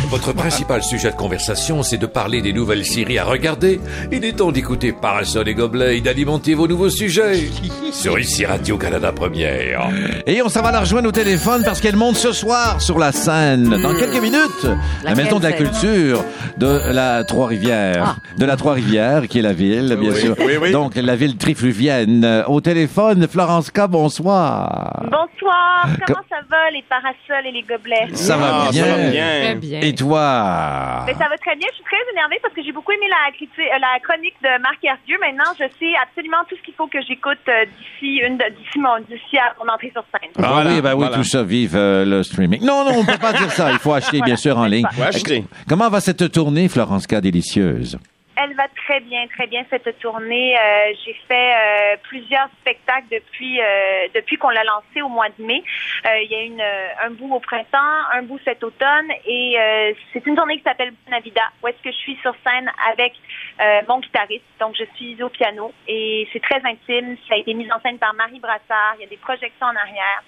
[0.09, 3.79] Votre principal sujet de conversation, c'est de parler des nouvelles séries à regarder.
[4.11, 7.49] Il est temps d'écouter Parasol et Gobelet et d'alimenter vos nouveaux sujets.
[7.91, 9.89] Sur ici Radio-Canada Première.
[10.27, 13.11] Et on s'en va la rejoindre au téléphone parce qu'elle monte ce soir sur la
[13.13, 13.69] scène.
[13.81, 16.23] Dans quelques minutes, la Laquelle maison de la culture
[16.57, 18.17] de la Trois-Rivières.
[18.37, 20.35] De la Trois-Rivières, qui est la ville, bien Oui, sûr.
[20.39, 20.71] oui, oui.
[20.71, 22.43] Donc, la ville trifluvienne.
[22.47, 25.03] Au téléphone, Florence K, bonsoir.
[25.03, 28.15] Bonsoir, comment ça va les parasols et les gobelets?
[28.15, 28.83] Ça va Ah, bien.
[28.85, 29.79] ça va Très bien.
[29.85, 31.05] Et toi?
[31.07, 31.67] Ça va très bien.
[31.69, 34.83] Je suis très énervée parce que j'ai beaucoup aimé la, euh, la chronique de Marc
[34.83, 35.17] Hervieux.
[35.21, 38.97] Maintenant, je sais absolument tout ce qu'il faut que j'écoute euh, d'ici une d'ici mon
[39.07, 40.31] d'ici à mon entrée sur scène.
[40.39, 41.17] Ah Voilà, oui, ben oui, voilà.
[41.17, 42.61] tout ça, vive euh, le streaming.
[42.65, 43.71] Non, non, on peut pas dire ça.
[43.71, 44.87] Il faut acheter, bien sûr, en ligne.
[44.97, 45.45] Ouais, achetez.
[45.69, 47.97] Comment va cette tournée, Florence K, délicieuse?
[48.37, 50.57] Elle va très bien, très bien cette tournée.
[50.57, 55.43] Euh, j'ai fait euh, plusieurs spectacles depuis euh, depuis qu'on l'a lancé au mois de
[55.43, 55.63] mai.
[56.05, 59.57] Euh, Il y a une euh, un bout au printemps, un bout cet automne, et
[59.57, 63.13] euh, c'est une tournée qui s'appelle Navida, où est-ce que je suis sur scène avec
[63.87, 64.43] mon guitariste.
[64.59, 67.15] Donc je suis au piano et c'est très intime.
[67.29, 68.95] Ça a été mis en scène par Marie Brassard.
[68.97, 70.23] Il y a des projections en arrière.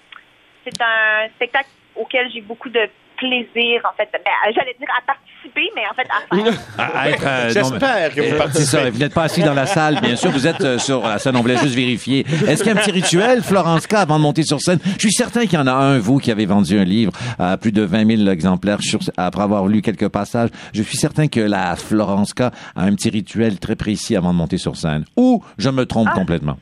[0.64, 2.88] C'est un spectacle auquel j'ai beaucoup de
[3.18, 4.08] plaisir, en fait.
[4.12, 6.60] Ben, J'allais dire à participer, mais en fait à faire.
[6.78, 8.64] À- à être, euh, J'espère que vous C'est participez.
[8.84, 11.18] ça, vous n'êtes pas assis dans la salle, bien sûr, vous êtes euh, sur la
[11.18, 12.20] scène, on voulait juste vérifier.
[12.46, 14.78] Est-ce qu'il y a un petit rituel, Florence K, avant de monter sur scène?
[14.84, 17.56] Je suis certain qu'il y en a un, vous, qui avez vendu un livre à
[17.56, 20.50] plus de 20 000 exemplaires sur- après avoir lu quelques passages.
[20.72, 24.38] Je suis certain que la Florence K a un petit rituel très précis avant de
[24.38, 25.04] monter sur scène.
[25.16, 26.56] Ou je me trompe complètement?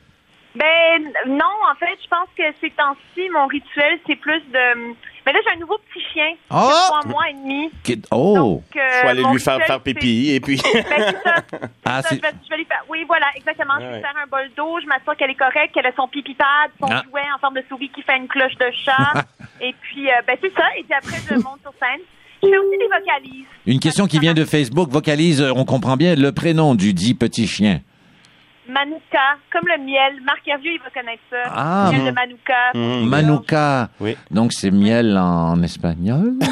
[0.55, 4.95] Ben non, en fait, je pense que ces temps-ci, mon rituel, c'est plus de.
[5.27, 6.55] Ben là, j'ai un nouveau petit chien, qui Oh!
[6.55, 7.69] a trois mois et demi.
[7.83, 8.33] Qui- Oh!
[8.37, 10.55] Donc, euh, Faut aller mon lui faire faire c'est- pipi et puis.
[10.73, 11.35] Ben, c'est ça.
[11.51, 12.83] C'est Ah, ça, c'est- je, vais, je vais lui faire.
[12.89, 13.73] Oui, voilà, exactement.
[13.75, 13.95] Je vais Ouais.
[13.95, 14.79] lui faire un bol d'eau.
[14.81, 17.03] Je m'assure qu'elle est correcte, qu'elle a son pipi pad, son Ah.
[17.09, 19.25] jouet en forme de souris qui fait une cloche de chat.
[19.61, 20.63] et puis, euh, ben c'est ça.
[20.77, 21.99] Et puis après, je monte sur scène.
[22.41, 23.45] Je fais aussi des vocalises.
[23.65, 27.15] Une question qui vient de Facebook vocalise, euh, on comprend bien, le prénom du dit
[27.15, 27.81] petit chien.
[28.69, 29.19] Manuka,
[29.51, 30.21] comme le miel.
[30.25, 31.51] Marc Hervieux, il va connaître ça.
[31.55, 31.89] Ah.
[31.91, 32.53] miel de Manuka.
[32.73, 33.09] Mhm.
[33.09, 33.89] Manuka.
[33.99, 34.17] Oui.
[34.31, 36.33] Donc c'est miel en espagnol?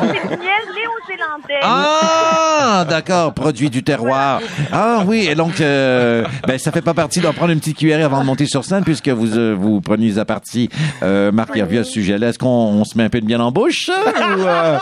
[0.00, 1.60] C'est du miel néo-zélandais.
[1.62, 4.40] Ah, d'accord, produit du terroir.
[4.72, 8.02] Ah oui, et donc, euh, ben, ça fait pas partie d'en prendre une petite cuillerée
[8.02, 10.68] avant de monter sur scène, puisque vous euh, vous preniez à partie
[11.02, 12.28] euh, Marc Hervieux à ce sujet-là.
[12.28, 14.78] Est-ce qu'on on se met un peu de miel en bouche euh, ou, euh,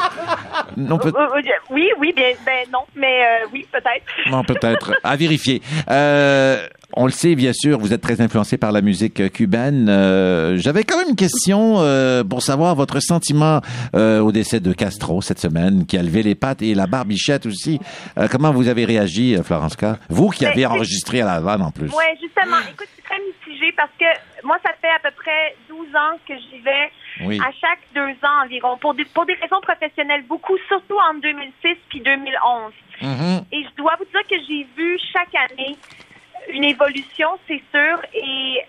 [0.78, 4.30] Non, peut- Euh, euh, oui, oui, bien, ben non, mais euh, oui, peut-être.
[4.30, 4.92] non, peut-être.
[5.04, 5.60] À vérifier.
[5.90, 9.88] Euh, on le sait, bien sûr, vous êtes très influencé par la musique euh, cubaine.
[9.88, 13.60] Euh, J'avais quand même une question euh, pour savoir votre sentiment
[13.94, 17.46] euh, au décès de Castro cette semaine, qui a levé les pattes et la barbichette
[17.46, 17.80] aussi.
[18.18, 19.84] Euh, comment vous avez réagi, euh, Florence K?
[20.08, 21.88] Vous qui Ben, avez enregistré à la vanne en plus.
[21.90, 22.56] Ouais, justement.
[22.72, 26.34] Écoute, c'est très mitigé parce que moi, ça fait à peu près 12 ans que
[26.34, 26.90] j'y vais.
[27.26, 27.40] Oui.
[27.40, 31.76] À chaque deux ans environ, pour des, pour des raisons professionnelles, beaucoup, surtout en 2006
[31.88, 32.72] puis 2011.
[33.02, 33.44] Mhm.
[33.52, 35.76] Et je dois vous dire que j'ai vu chaque année
[36.48, 38.62] une évolution, c'est sûr, et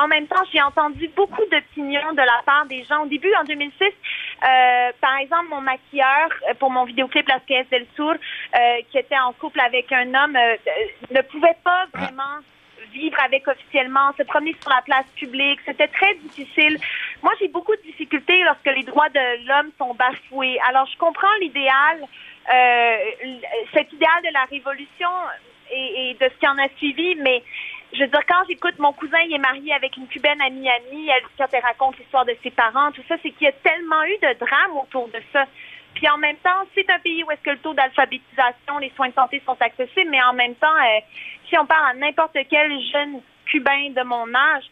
[0.00, 3.02] en même temps, j'ai entendu beaucoup d'opinions de la part des gens.
[3.02, 7.68] Au début, en 2006, euh, par exemple, mon maquilleur euh, pour mon vidéoclip Las Pièces
[7.70, 11.86] del Sur, euh, qui était en couple avec un homme, euh, euh, ne pouvait pas
[11.92, 12.40] vraiment
[12.92, 15.60] vivre avec officiellement, se promener sur la place publique.
[15.64, 16.78] C'était très difficile.
[17.22, 20.58] Moi, j'ai beaucoup de difficultés lorsque les droits de l'homme sont bafoués.
[20.68, 22.06] Alors, je comprends l'idéal,
[22.52, 22.96] euh,
[23.72, 25.08] cet idéal de la révolution
[25.72, 27.42] et, et de ce qui en a suivi, mais
[27.92, 31.08] je veux dire, quand j'écoute mon cousin, il est marié avec une cubaine à Miami,
[31.08, 34.02] elle, quand elle raconte l'histoire de ses parents, tout ça, c'est qu'il y a tellement
[34.04, 35.44] eu de drames autour de ça.
[35.94, 39.08] Puis en même temps, c'est un pays où est-ce que le taux d'alphabétisation, les soins
[39.08, 41.00] de santé sont accessibles, mais en même temps, euh,
[41.48, 44.64] si on parle à n'importe quel jeune cubain de mon âge,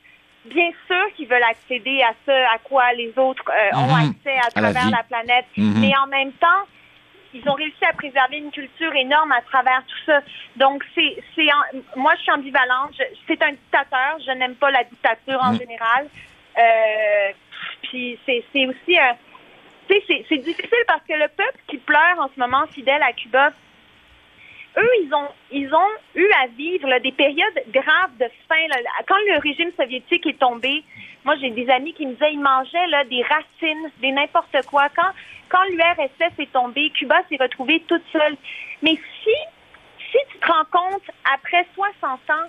[0.47, 4.15] bien sûr qu'ils veulent accéder à ce à quoi les autres euh, ont Mhm.
[4.17, 5.45] accès à À la travers la, planète.
[5.59, 5.81] Mhm.
[5.81, 6.63] Mais en même temps,
[7.35, 10.21] ils ont réussi à préserver une culture énorme à travers tout ça.
[10.57, 12.95] Donc, c'est, c'est, en- moi, je suis ambivalente.
[13.27, 14.19] C'est un dictateur.
[14.27, 15.59] Je n'aime pas la dictature en Mm.
[15.59, 16.09] général.
[16.59, 17.29] Euh,
[17.83, 19.15] puis, c'est, c'est aussi un,
[19.89, 23.03] tu sais, c'est, c'est difficile parce que le peuple qui pleure en ce moment, fidèle
[23.03, 23.53] à Cuba,
[24.77, 28.67] eux, ils ont, ils ont eu à vivre là, des périodes graves de faim.
[28.69, 28.77] là.
[29.09, 30.85] Quand le régime soviétique est tombé,
[31.25, 34.89] moi, j'ai des amis qui me disaient ils mangeaient là, des racines, des n'importe quoi.
[34.95, 35.11] Quand,
[35.51, 38.37] quand l'URSS est tombé, Cuba s'est retrouvé toute seule.
[38.83, 39.35] Mais si,
[40.11, 41.03] si tu te rends compte,
[41.35, 42.49] après 60 ans,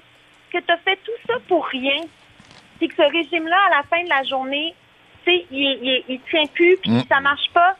[0.53, 2.03] que tu as fait tout ça pour rien,
[2.77, 4.73] puis que ce régime-là, à la fin de la journée,
[5.25, 7.01] tu sais, il, il, il tient plus, puis Mm.
[7.09, 7.75] ça marche pas,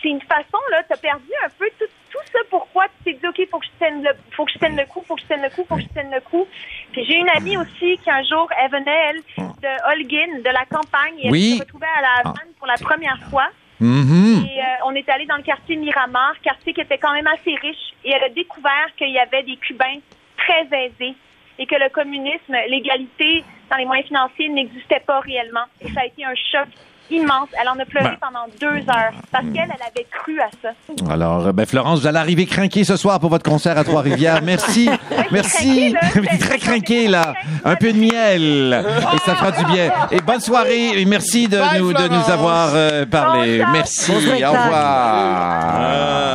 [0.00, 3.12] c'est une façon, là, tu as perdu un peu tout, tout ça pourquoi tu t'es
[3.14, 5.22] dit, OK, faut que je tienne le, faut que je tienne le coup, faut que
[5.22, 6.46] je tienne le coup, faut que je tienne le coup.
[6.92, 9.22] Puis j'ai une amie aussi qui un jour, elle venait, elle,
[9.62, 11.54] de Holguin, de la campagne, et elle Oui.
[11.56, 13.48] s'est retrouvée à la Havane pour la première fois.
[13.82, 14.46] Mhm.
[14.46, 17.54] Et euh, on est allé dans le quartier Miramar, quartier qui était quand même assez
[17.56, 19.98] riche, et elle a découvert qu'il y avait des Cubains
[20.36, 21.14] très aisés
[21.58, 25.64] et que le communisme, l'égalité dans les moyens financiers n'existait pas réellement.
[25.80, 26.68] Et ça a été un choc
[27.12, 27.48] immense.
[27.60, 28.16] Elle en a pleuré Ben.
[28.20, 31.12] pendant deux heures parce qu'elle, elle avait cru à ça.
[31.12, 34.42] Alors, euh, ben, Florence, vous allez arriver craqué ce soir pour votre concert à Trois-Rivières.
[34.44, 34.90] Merci.
[35.30, 35.94] Merci.
[36.40, 37.34] Très craqué, là.
[37.64, 38.84] Un peu de miel.
[39.14, 39.90] Et ça fera du bien.
[40.10, 41.00] Et bonne soirée.
[41.00, 43.60] Et merci de, Bye, nous, de nous avoir euh, parlé.
[43.60, 43.72] Bon.
[43.72, 44.12] Merci.
[44.12, 46.31] Bon Au revoir.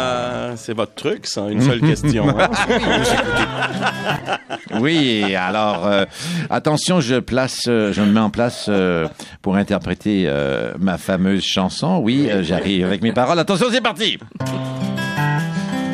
[0.58, 1.50] Ah, c'est votre truc, ça.
[1.50, 2.28] Une seule question.
[2.30, 2.50] hein?
[4.80, 6.06] Oui, alors euh,
[6.50, 9.08] attention, je place, euh, je me mets en place euh,
[9.42, 10.30] pour interpréter
[10.80, 12.00] ma fameuse chanson.
[12.04, 13.40] Oui, j'arrive avec mes paroles.
[13.40, 14.18] Attention, c'est parti.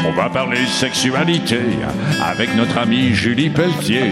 [0.06, 1.60] On va parler sexualité
[2.22, 4.12] avec notre amie Julie Pelletier.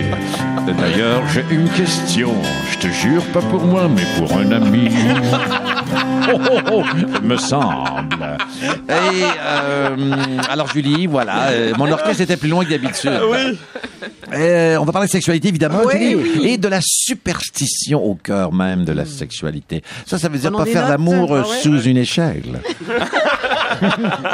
[0.77, 2.33] D'ailleurs, j'ai une question.
[2.71, 4.89] Je te jure, pas pour moi, mais pour un ami.
[6.33, 6.83] Oh, oh, oh,
[7.23, 8.37] me semble.
[8.87, 9.97] Et euh,
[10.49, 13.11] alors Julie, voilà, euh, mon orchestre était plus loin que d'habitude.
[13.29, 13.57] oui.
[14.33, 16.47] Euh, on va parler de sexualité, évidemment, Oui, Julie, oui.
[16.51, 19.83] et de la superstition au cœur même de la sexualité.
[20.05, 21.57] Ça, ça veut dire pas faire l'amour Ah ouais.
[21.61, 22.61] sous une échelle.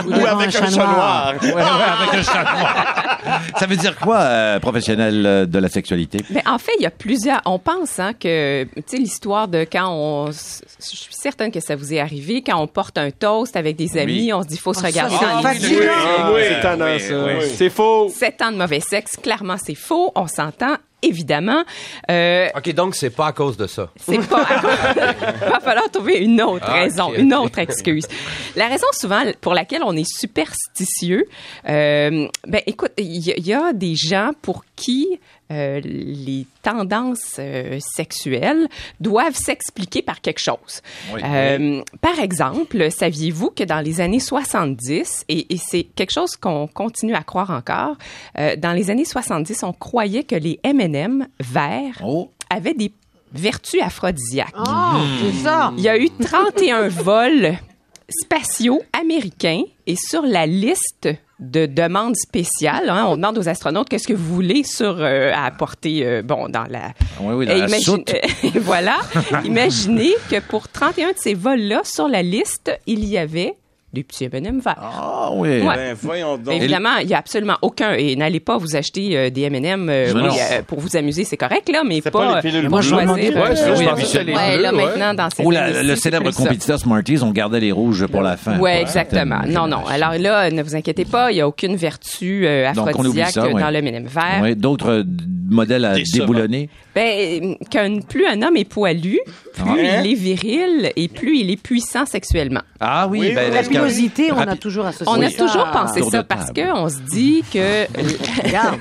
[0.08, 1.34] Ou avec un chat noir.
[1.42, 3.18] Ouais, ouais, avec un chat noir.
[3.58, 6.20] Ça veut dire quoi, euh, professionnel euh, de la sexualité?
[6.30, 7.42] Mais en fait, il y a plusieurs.
[7.46, 10.28] On pense hein, que, tu sais, l'histoire de quand on.
[10.32, 13.98] Je suis certaine que ça vous est arrivé, quand on porte un toast avec des
[13.98, 14.34] amis, Oui.
[14.34, 15.26] on se dit, faut se Ah, regarder c'est
[16.62, 17.40] dans les yeux.
[17.56, 18.10] C'est faux.
[18.10, 20.12] Sept ans de mauvais sexe, clairement, c'est faux.
[20.16, 21.64] On s'entend, évidemment.
[22.10, 23.90] Euh, OK, donc c'est pas à cause de ça.
[24.00, 24.46] c'est pas.
[24.96, 28.08] Il va falloir trouver une autre Ah, raison, une autre excuse.
[28.56, 31.26] La raison souvent pour laquelle on est superstitieux,
[31.68, 35.20] euh, ben écoute, il y, a- il y a des gens pour qui
[35.52, 38.68] euh, les tendances euh, sexuelles
[39.00, 40.82] doivent s'expliquer par quelque chose.
[41.14, 41.22] Oui.
[41.24, 46.68] Euh, par exemple, saviez-vous que dans les années 70, et, et c'est quelque chose qu'on
[46.68, 47.96] continue à croire encore,
[48.38, 52.32] euh, dans les années 70, on croyait que les M&M verts Oh.
[52.50, 52.92] avaient des
[53.34, 54.54] vertus aphrodisiaques.
[54.56, 55.74] Ah, c'est ça.
[55.78, 57.58] Il y a eu 31 vols
[58.10, 64.08] spatiaux américains et sur la liste de demandes spéciales, hein, on demande aux astronautes qu'est-ce
[64.08, 67.60] que vous voulez sur euh, à apporter euh, bon dans la Oui, oui, dans Et
[67.60, 68.04] la imagine-
[68.62, 68.96] voilà,
[69.44, 73.56] imaginez que pour 31 de ces vols-là sur la liste, il y avait
[73.98, 74.76] des petits M&M verts.
[74.80, 75.62] Ah oui.
[75.62, 75.76] Ouais.
[75.76, 76.54] Ben, voyons donc.
[76.54, 80.12] Évidemment, il y a absolument aucun et n'allez pas vous acheter euh, des M&M euh,
[80.14, 80.22] oui,
[80.52, 83.08] euh, pour vous amuser, c'est correct là, mais pas, pas les pilules Moi, je choisir,
[83.08, 84.86] Ouais, oui, je pensais que c'était les ouais, là bleus, ouais.
[84.86, 88.38] maintenant dans cette Ou la- le célèbre compétiteur Smarties, on gardait les rouges pour la
[88.38, 88.60] fin.
[88.60, 89.42] Oui, exactement.
[89.48, 89.86] Non, non.
[89.88, 93.60] Alors là, ne vous inquiétez pas, il n'y a aucune vertu euh, aphrodisiaque ça, ouais.
[93.62, 94.40] dans le M&M vert.
[94.42, 95.04] Oui, d'autres
[95.50, 96.70] modèles à déboulonner?
[96.94, 99.20] Ben, qu'un- plus un homme est poilu,
[99.54, 102.62] plus il est viril et plus il est puissant sexuellement.
[102.80, 103.87] Ah oui, ben, est-ce que-
[104.34, 105.38] on a toujours associé On a ça.
[105.46, 107.86] toujours pensé ça parce qu'on se dit que
[108.46, 108.78] Regarde.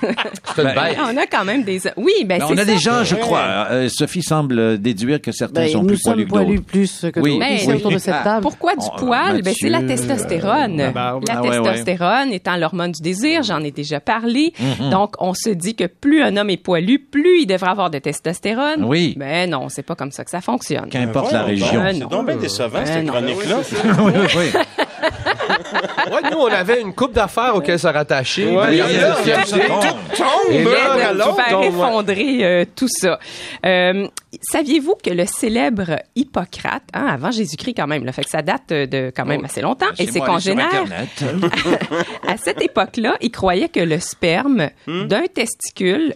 [0.59, 3.67] On a quand même des oui, ben Ben, c'est on a des gens, je crois.
[3.71, 6.67] euh, Sophie semble déduire que certains Ben, sont nous plus sommes poilus que poilus d'autres.
[6.67, 7.39] plus que Oui.
[7.39, 8.43] d'autres Ben, autour de cette Ah, table.
[8.43, 9.43] Pourquoi du Oh, poil?
[9.43, 10.81] Ben, c'est la testostérone.
[10.81, 11.25] euh, la barbe.
[11.29, 14.53] La Ah, testostérone étant l'hormone du désir, j'en ai déjà parlé.
[14.81, 14.91] Mhm.
[14.91, 17.99] Donc, on se dit que plus un homme est poilu, plus il devrait avoir de
[17.99, 18.85] testostérone.
[18.85, 19.15] Oui.
[19.17, 20.89] Ben non, c'est pas comme ça que ça fonctionne.
[20.89, 21.83] Qu'importe la région.
[21.83, 23.57] Ben C'est donc bien décevant, cette chronique-là.
[24.05, 24.61] oui, oui.
[25.03, 28.47] Ouais, nous, on avait une coupe d'affaires auxquelles se rattacher.
[28.57, 30.53] Ouais, il il il il Ça tombe.
[30.53, 33.19] Et Et là, de l'autre, faire on- effondrer euh, tout ça.
[33.65, 34.07] Euh,
[34.53, 38.71] Saviez-vous que le célèbre Hippocrate, hein, avant Jésus-Christ quand même, là, fait que ça date
[38.73, 40.85] euh, de quand même assez longtemps, et ses congénères,
[42.29, 46.15] à cette époque-là, ils croyaient que le sperme d'un testicule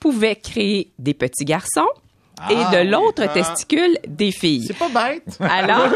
[0.00, 1.86] pouvait créer des petits garçons
[2.50, 2.88] et Ah, de oui.
[2.88, 3.28] l'autre Ah.
[3.28, 4.64] testicule des filles.
[4.66, 5.38] C'est pas bête.
[5.40, 5.88] Alors,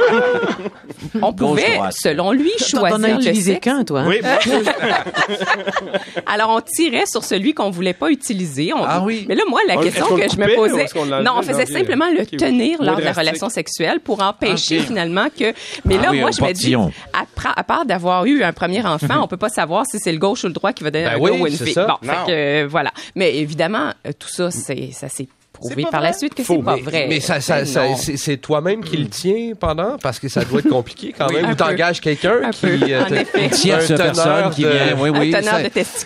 [1.23, 3.65] on pouvait, selon lui, choisir le utilisé sexe.
[3.65, 4.01] qu'un, toi.
[4.01, 4.07] hein?
[4.09, 4.21] Oui,
[6.27, 8.73] Alors, on tirait sur celui qu'on voulait pas utiliser.
[8.73, 9.25] On- Ah oui.
[9.29, 10.87] Mais là, moi, la On- question que le je me posais,
[11.23, 14.87] non, on le faisait simplement le tenir lors de la relation sexuelle pour empêcher Ok.
[14.87, 15.53] finalement que.
[15.85, 18.53] Mais Ah là, oui, moi, je me dis, à, pra- à part d'avoir eu un
[18.53, 20.91] premier enfant, on peut pas savoir si c'est le gauche ou le droit qui va
[20.91, 21.73] donner Ben un oui, gars ou une fille.
[21.73, 21.87] ça.
[21.87, 22.91] Bon, fait que, euh, voilà.
[23.15, 26.77] Mais évidemment, euh, tout ça, c'est, ça s'est prouvé par la suite que c'est pas
[26.77, 27.07] vrai.
[27.09, 27.97] Mais ça, ça, ça- non.
[27.97, 31.51] c'est toi-même qui le tiens pendant, parce que ça doit être compliqué quand même.
[31.51, 32.67] Ou t'engages quelqu'un Un qui...
[32.67, 33.45] euh, en te- effet.
[33.45, 34.97] un tierce teneur personne qui vient.
[34.99, 35.35] Oui, oui.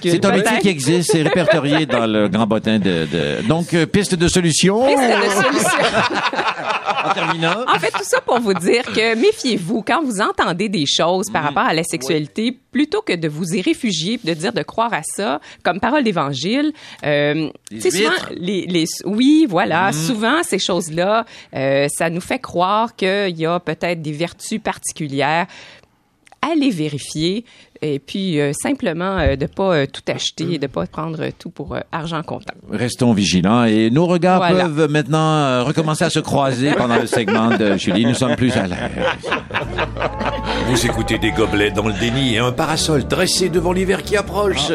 [0.03, 3.07] C'est un métier qui existe, c'est répertorié dans le grand bottin de.
[3.07, 4.87] de- Donc, euh, piste de solution.
[4.87, 5.69] Piste de solution.
[7.03, 7.65] En terminant.
[7.75, 11.45] En fait, tout ça pour vous dire que méfiez-vous quand vous entendez des choses par
[11.45, 15.03] rapport à la sexualité, plutôt que de vous y réfugier, de dire de croire à
[15.03, 16.73] ça comme parole d'évangile.
[17.05, 19.93] Euh, Les tu sais, souvent, les, les, oui, voilà, Mm.
[19.93, 25.47] souvent ces choses-là, euh, ça nous fait croire qu'il y a peut-être des vertus particulières.
[26.43, 27.45] Allez vérifier
[27.83, 31.75] et puis euh, simplement euh, de pas euh, tout acheter, de pas prendre tout pour
[31.75, 32.55] euh, argent comptant.
[32.71, 34.65] Restons vigilants et nos regards Voilà.
[34.65, 38.05] peuvent maintenant euh, recommencer à se croiser pendant le segment de Julie.
[38.05, 38.79] Nous sommes plus à l'aise.
[40.69, 44.73] Vous écoutez des gobelets dans le déni et un parasol dressé devant l'hiver qui approche.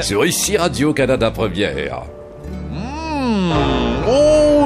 [0.00, 2.02] Sur ici Radio-Canada Première.
[2.72, 3.83] Hmm.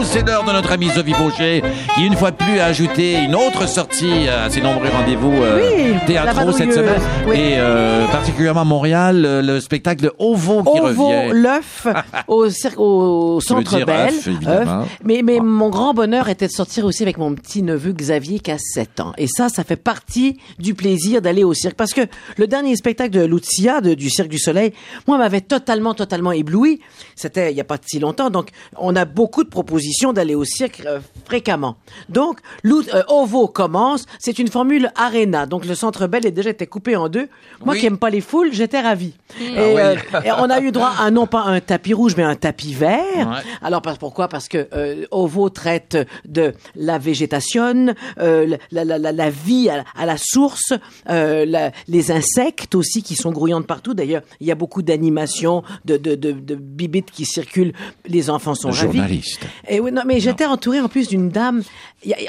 [0.05, 1.62] C'est l'heure de notre ami Sophie Fauché,
[1.94, 5.61] qui une fois de plus a ajouté une autre sortie à ses nombreux rendez-vous euh,
[5.92, 7.01] Oui, théâtraux cette semaine.
[7.26, 7.36] oui.
[7.36, 11.30] Et euh, particulièrement à Montréal, le, le spectacle de Ovo qui Ovo, revient.
[11.32, 11.86] l'œuf,
[12.28, 12.46] au,
[12.78, 14.09] au Centre dire Bell.
[14.14, 14.80] œuf, évidemment.
[14.82, 14.99] œuf.
[15.05, 18.51] Mais, mais mon grand bonheur était de sortir aussi avec mon petit neveu Xavier qui
[18.51, 19.12] a 7 ans.
[19.18, 21.76] Et ça, ça fait partie du plaisir d'aller au cirque.
[21.76, 22.03] Parce que
[22.36, 24.72] le dernier spectacle de Lucia, de- du Cirque du Soleil,
[25.07, 26.80] moi, m'avait totalement, totalement ébloui.
[27.16, 28.30] C'était il n'y a pas si longtemps.
[28.30, 31.76] Donc, on a beaucoup de propositions d'aller au cirque euh, fréquemment.
[32.09, 34.07] Donc, euh, Ovo commence.
[34.18, 35.47] C'est une formule Arena.
[35.47, 37.28] Donc, le Centre Bell est déjà été coupé en deux.
[37.64, 37.80] Moi Oui.
[37.80, 39.14] qui aime pas les foules, j'étais ravi.
[39.39, 39.43] Mm.
[39.43, 39.80] Et, Ah oui.
[40.14, 42.74] euh, et on a eu droit à non pas un tapis rouge, mais un tapis
[42.74, 42.99] vert.
[43.16, 43.43] Ouais.
[43.62, 44.28] Alors parce- pourquoi?
[44.28, 49.84] Parce que euh, Ovo traite de la végétation, euh, la, la, la, la vie à,
[49.97, 50.72] à la source,
[51.09, 53.95] euh, la- les insectes aussi qui sont grouillants de partout.
[53.95, 57.72] D'ailleurs, il y a beaucoup d'animations, de, de, de, de bibites qui circulent.
[58.07, 58.99] Les enfants sont ravis.
[58.99, 59.41] Journaliste.
[59.68, 61.62] Et oui, non, mais j'étais entourée en plus d'une dame,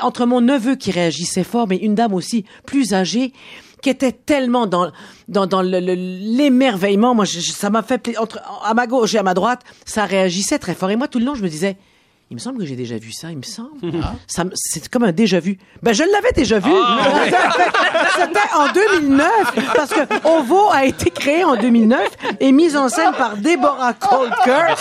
[0.01, 3.33] entre mon neveu qui réagissait fort, mais une dame aussi plus âgée,
[3.81, 4.91] qui était tellement dans
[5.29, 7.15] dans, dans le- le- l'émerveillement.
[7.15, 10.59] Moi, je- ça m'a fait entre à ma gauche et à ma droite, ça réagissait
[10.59, 10.89] très fort.
[10.91, 11.77] Et moi, tout le long, je me disais.
[12.31, 13.71] Il me semble que j'ai déjà vu ça, il me semble.
[14.27, 15.57] Ça me- c'est comme un déjà vu.
[15.81, 16.69] Ben, je l'avais déjà vu.
[18.15, 19.27] C'était en 2009,
[19.75, 21.99] parce que Ovo a été créé en 2009
[22.39, 24.75] et mise en scène par Deborah Colker.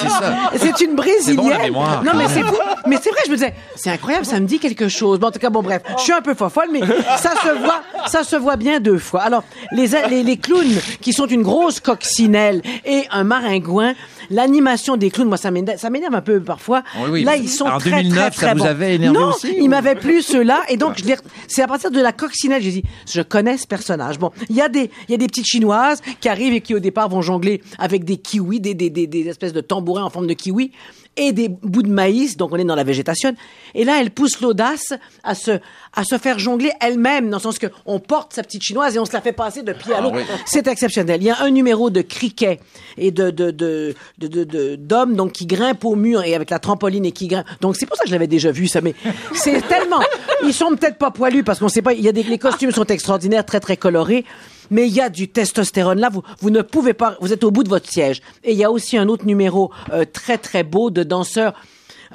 [0.56, 1.72] C'est une bon, brésilienne.
[1.72, 2.54] non, mais c'est fou.
[2.86, 5.18] Mais c'est vrai, je me disais, c'est incroyable, ça me dit quelque chose.
[5.18, 6.80] Bon, en tout cas, bon, bref, je suis un peu fofolle, mais
[7.16, 9.22] ça se voit, ça se voit bien deux fois.
[9.22, 13.94] Alors, les, les, les clowns qui sont une grosse coccinelle et un maringouin,
[14.30, 16.82] l'animation des clowns, moi, ça m'énerve un peu parfois.
[17.00, 17.24] Oui, oui.
[17.24, 18.64] Là, ils sont En très, 2009, très, très ça vous bons.
[18.66, 21.16] avait énervé non, aussi, ou- m'avaient plu ceux-là, et donc, je les-
[21.46, 24.18] c'est à partir de la coccinelle, j'ai dit, je connais ce personnage.
[24.18, 26.74] Bon, il y a des, il y a des petites chinoises qui arrivent et qui,
[26.74, 30.10] au départ, vont jongler avec des kiwis, des, des, des, des espèces de tambourins en
[30.10, 30.72] forme de kiwi
[31.18, 33.34] et des bouts de maïs, donc on est dans la végétation.
[33.74, 34.94] Et là, elle pousse l'audace
[35.24, 35.50] à se,
[35.94, 38.98] à se faire jongler elle-même, dans le sens que on porte sa petite chinoise et
[38.98, 40.16] on se la fait passer de pied à l'autre.
[40.16, 40.22] oui.
[40.46, 41.20] C'est exceptionnel.
[41.20, 42.60] Il y a un numéro de cricket
[42.96, 46.50] et de, de, de, de, de- de- d'hommes, donc, qui grimpent au mur et avec
[46.50, 47.46] la trampoline et qui grimpent.
[47.60, 48.94] Donc, c'est pour ça que je l'avais déjà vu, ça, mais
[49.34, 50.00] c'est tellement,
[50.44, 52.70] ils sont peut-être pas poilus parce qu'on sait pas, il y a des, les costumes
[52.70, 54.24] sont extraordinaires, très, très colorés.
[54.70, 57.50] Mais il y a du testostérone là, vous, vous ne pouvez pas, vous êtes au
[57.50, 58.22] bout de votre siège.
[58.44, 61.54] Et il y a aussi un autre numéro euh, très très beau de danseurs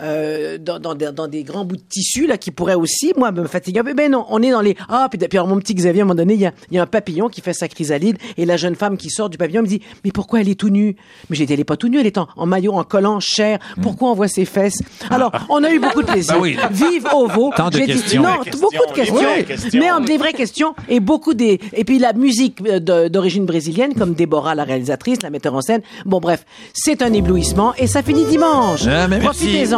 [0.01, 3.31] euh, dans, dans, des- dans des grands bouts de tissu là qui pourraient aussi moi
[3.31, 3.93] me fatiguer un peu.
[3.93, 6.07] Ben non, on est dans les ah puis, puis alors mon petit Xavier à un
[6.07, 8.45] moment donné il y a, il y a un papillon qui fait sa chrysalide et
[8.45, 10.95] la jeune femme qui sort du papillon me dit mais pourquoi elle est tout nue?
[11.29, 13.19] Mais j'ai dit elle est pas tout nue, elle est en, en maillot en collant
[13.19, 13.59] chair.
[13.81, 14.81] Pourquoi on voit ses fesses?
[15.09, 16.33] Alors on a eu beaucoup de plaisir.
[16.35, 16.57] Ben oui.
[16.71, 17.51] Vive Ovo.
[17.55, 18.23] Tant de J'ai dit- questions.
[18.23, 18.29] non,
[18.59, 19.79] beaucoup de questions, questions, questions.
[19.79, 22.79] mais en des vraies questions et beaucoup des et puis la musique euh,
[23.09, 25.81] d'origine brésilienne comme Déborah la réalisatrice, la metteur en scène.
[26.05, 28.81] Bon bref, c'est un éblouissement et ça finit dimanche.
[28.87, 29.19] Ah, mais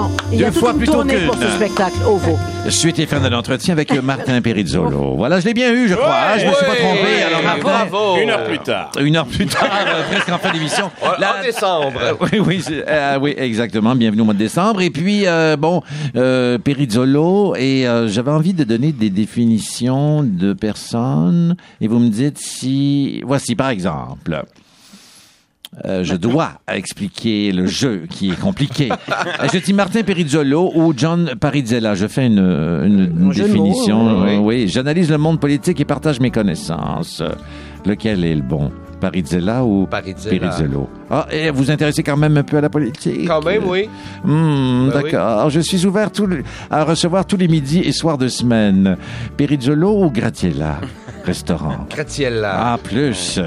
[0.08, 0.32] Profitez-en.
[0.34, 1.26] Il y a toute fois une plutôt tournée qu'une.
[1.28, 2.38] pour ce spectacle Ovo.
[2.70, 5.16] Suite et fin de l'entretien avec euh, Martin Perizzolo.
[5.18, 6.14] Voilà, je l'ai bien eu, je crois.
[6.14, 7.24] Ah, je me suis pas trompé.
[7.28, 8.18] Alors, Martin, Bravo!
[8.22, 8.92] Une heure plus tard.
[9.00, 10.92] une heure plus tard, euh, presque en fin d'émission.
[11.02, 12.00] En décembre.
[12.02, 13.96] Euh, oui, oui, c'est- euh, oui, exactement.
[13.96, 14.82] Bienvenue au mois de décembre.
[14.82, 15.82] Et puis, euh, bon,
[16.16, 22.10] euh, Perizzolo, et euh, j'avais envie de donner des définitions de personnes, et vous me
[22.10, 23.22] dites si...
[23.26, 24.44] Voici, par exemple,
[25.84, 28.90] euh, je dois expliquer le jeu qui est compliqué.
[28.92, 31.96] Euh, je dis Martin Perizzolo ou John Parizella.
[31.96, 34.04] Je fais une, une- une définition.
[34.04, 37.22] mots, euh, oui, j'analyse le monde politique et partage mes connaissances.
[37.86, 38.72] Lequel est le bon?
[39.02, 40.40] Parizella ou Parizella.
[40.40, 40.90] Perizzolo?
[41.12, 43.28] Ah, et vous intéressez quand même un peu à la politique?
[43.28, 43.88] Quand même, oui.
[44.24, 45.12] Hmm, Ben oui.
[45.12, 45.50] D'accord.
[45.50, 48.96] Je suis ouvert les- à recevoir tous les midis et soirs de semaine.
[49.38, 50.80] Perizzolo ou Gratiella
[51.26, 51.88] Restaurant.
[51.90, 52.54] Gratiella.
[52.74, 53.40] Ah, plus.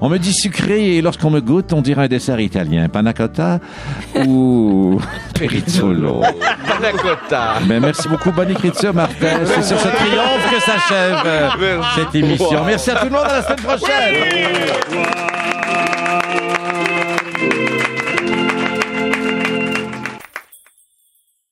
[0.00, 2.88] on me dit sucré et lorsqu'on me goûte, on dirait un dessert italien.
[2.88, 3.60] Panna cotta
[4.26, 5.00] ou
[5.38, 6.22] Perizzolo.
[6.66, 7.54] Panna cotta.
[7.66, 8.32] Ben, merci beaucoup.
[8.32, 9.38] Bonne écriture, Martin.
[9.44, 12.64] C'est sur ce triomphe que s'achève euh, cette émission.
[12.64, 13.24] Merci à tout le monde.
[13.24, 15.53] À la semaine prochaine.